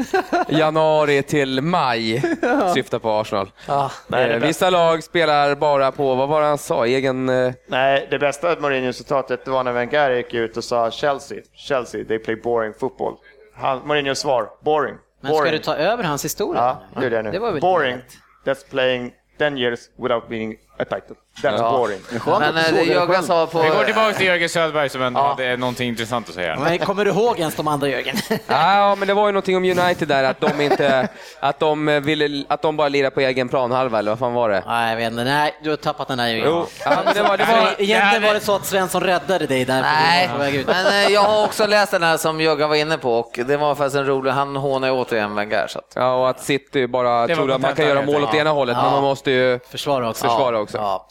[0.49, 2.23] januari till maj,
[2.73, 3.51] syftar på Arsenal.
[3.67, 7.29] Nej, det eh, är vissa lag spelar bara på, vad var det han sa, egen...
[7.29, 12.19] Eh, Nej, det bästa Mourinho-citatet var när Wenger gick ut och sa Chelsea, Chelsea, they
[12.19, 13.13] play boring football.
[13.55, 14.95] Han, Mourinhos svar, boring.
[15.21, 15.41] Men boring.
[15.41, 16.61] ska du ta över hans historia?
[16.95, 17.31] Ja, det är det nu.
[17.31, 17.97] Det var väl boring,
[18.45, 21.15] that's playing 10 years without being a title.
[21.41, 21.71] That's Ja.
[21.71, 21.99] boring.
[22.39, 23.61] Men eh, det Jörgen sa på...
[23.61, 26.55] Vi går tillbaka till Jörgen Söderberg som ändå hade någonting intressant att säga.
[26.59, 28.15] Men kommer du ihåg ens de andra Jörgen?
[28.47, 31.07] ja, men det var ju någonting om United där, att de inte,
[31.39, 34.63] att de ville, att de bara lirar på egen planhalva, eller vad fan var det?
[34.67, 35.23] Nej, jag vet inte.
[35.23, 36.45] Nej, du har tappat den där Jörgen.
[36.47, 39.65] Jo, ja, men det var, det var, Egentligen var det så att Svensson räddade dig
[39.65, 39.81] där.
[39.81, 40.29] Nej,
[40.65, 43.57] men eh, jag har också läst den här som Jörgen var inne på och det
[43.57, 45.67] var faktiskt en rolig, han hånar ju återigen Wenger.
[45.95, 48.85] Ja, och att City bara tror att man kan göra mål åt ena hållet, men
[48.85, 48.91] Ja.
[48.91, 50.27] man måste ju Försvara också.
[50.27, 50.68] försvara också.
[50.77, 51.07] Ja,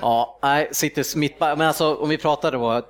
[0.00, 2.82] ja nej, Citys mittback, men alltså om vi pratar då,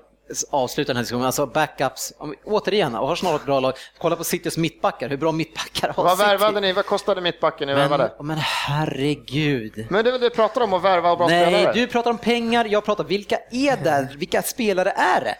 [0.50, 4.24] avsluta den här diskussionen, alltså backups, om, återigen, Arsenal har ett bra lag, kolla på
[4.24, 6.28] Citys mittbackar, hur bra mittbackar har Vad City?
[6.28, 6.72] värvade ni?
[6.72, 8.12] Vad kostade mittbacken ni värvade?
[8.18, 9.86] Men, men herregud.
[9.90, 11.72] Men det är väl det vi pratar om, att värva och bra Nej, spelare?
[11.72, 14.08] du pratar om pengar, jag pratar vilka är det?
[14.16, 15.34] Vilka spelare är det?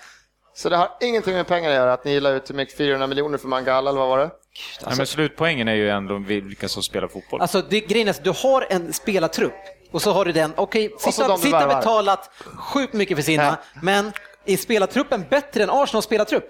[0.54, 3.06] Så det har ingenting med pengar att göra, att ni la ut hur mycket 400
[3.06, 4.30] miljoner för Mangala, eller vad var det?
[4.86, 7.40] Nej, men slutpoängen är ju ändå vilka som spelar fotboll.
[7.40, 9.54] Alltså det, grejen är att du har en spelartrupp
[9.92, 13.56] och så har du den, okej, de har har betalat sjukt mycket för sina, Ja.
[13.82, 14.12] men
[14.44, 16.48] är spelartruppen bättre än Arsenals spelartrupp?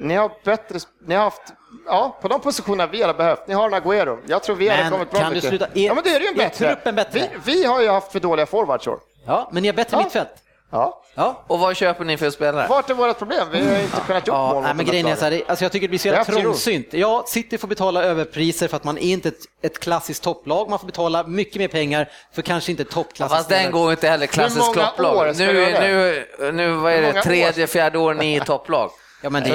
[0.00, 1.42] Ni har bättre, ni har haft,
[1.86, 3.46] ja, på de positionerna vi hade behövt.
[3.48, 4.18] Ni har en Agüero.
[4.26, 6.26] Jag tror vi Men kommit bra kan du sluta- är- ja, men det är ju
[6.26, 6.74] en är bättre.
[6.74, 7.20] truppen bättre?
[7.44, 9.00] Vi, vi har ju haft för dåliga forwards år.
[9.26, 10.02] Ja, men ni har bättre Ja.
[10.04, 10.28] mittfält.
[10.70, 11.02] Ja.
[11.14, 11.44] Ja.
[11.46, 12.66] och vad köper ni för spelare?
[12.68, 13.48] Vart är vårt problem?
[13.52, 15.72] Vi har inte kunnat gjort Ja, mål nej, men grejen är så här, alltså jag
[15.72, 16.86] tycker det blir så jävla trångsynt.
[16.90, 20.70] Ja, City får betala överpriser för att man är inte ett, ett klassiskt topplag.
[20.70, 23.32] Man får betala mycket mer pengar för kanske inte toppklass.
[23.32, 25.36] Fast den går inte heller klassiskt topplag.
[25.36, 28.90] Nu, göra nu, nu vad är det, tredje, fjärde år ni är i topplag.
[29.22, 29.54] Ja, men det Så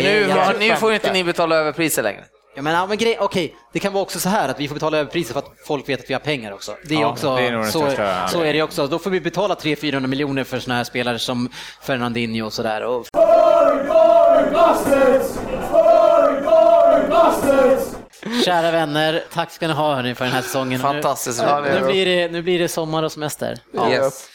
[0.60, 2.24] nu, nu får inte ni betala överpriser längre.
[2.56, 4.76] Ja, men, ja, men grej, okej, det kan vara också så här att vi får
[4.76, 6.76] betala överpriser för att folk vet att vi har pengar också.
[6.90, 8.88] Det är Ja, också, det är så, största- så är det också.
[8.88, 11.50] Då får vi betala 300-400 miljoner för såna här spelare som
[11.82, 12.82] Fernandinho och sådär.
[12.84, 13.06] Och...
[18.46, 20.80] Kära vänner, tack ska ni ha hörni för den här säsongen.
[20.80, 23.58] Fantastiskt Nu, nu, blir det, nu blir det sommar och semester.
[23.90, 24.28] Yes.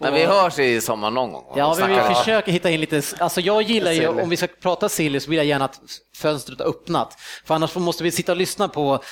[0.00, 1.44] Men vi hörs i sommar någon gång.
[1.56, 2.14] Ja, vi Snackar.
[2.14, 5.36] försöker hitta in lite, alltså jag gillar ju, om vi ska prata silly så vill
[5.36, 5.80] jag gärna att
[6.16, 7.16] fönstret är öppnat.
[7.44, 9.02] För annars måste vi sitta och lyssna på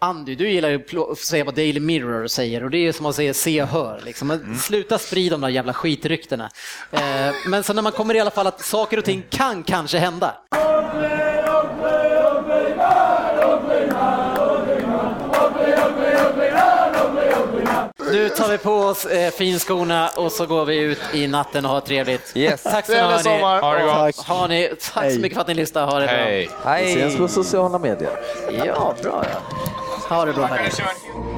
[0.00, 3.14] Andy, du gillar ju att säga vad Daily Mirror säger och det är som att
[3.14, 4.00] säga se och hör.
[4.04, 4.28] Liksom.
[4.28, 6.50] Men Sluta sprida de där jävla skitryktena.
[6.92, 7.00] Eh,
[7.46, 10.34] men så när man kommer i alla fall att saker och ting kan kanske hända.
[18.12, 21.70] Nu tar vi på oss eh, finskorna och så går vi ut i natten och
[21.70, 22.32] har trevligt.
[22.34, 22.62] Yes.
[22.62, 22.82] Tack ha.
[22.94, 23.60] Trevlig sommar.
[23.60, 24.16] Ha det gott.
[24.16, 24.26] Tack.
[24.26, 25.86] Har ni, tack så mycket för att ni lyssnade.
[25.86, 26.16] Ha det bra.
[26.16, 26.50] Hej.
[26.64, 26.92] Hej!
[26.92, 28.20] Ses på sociala medier.
[28.64, 29.56] Ja, bra ja.
[30.08, 30.48] Ha det bra.
[30.48, 31.37] Kör.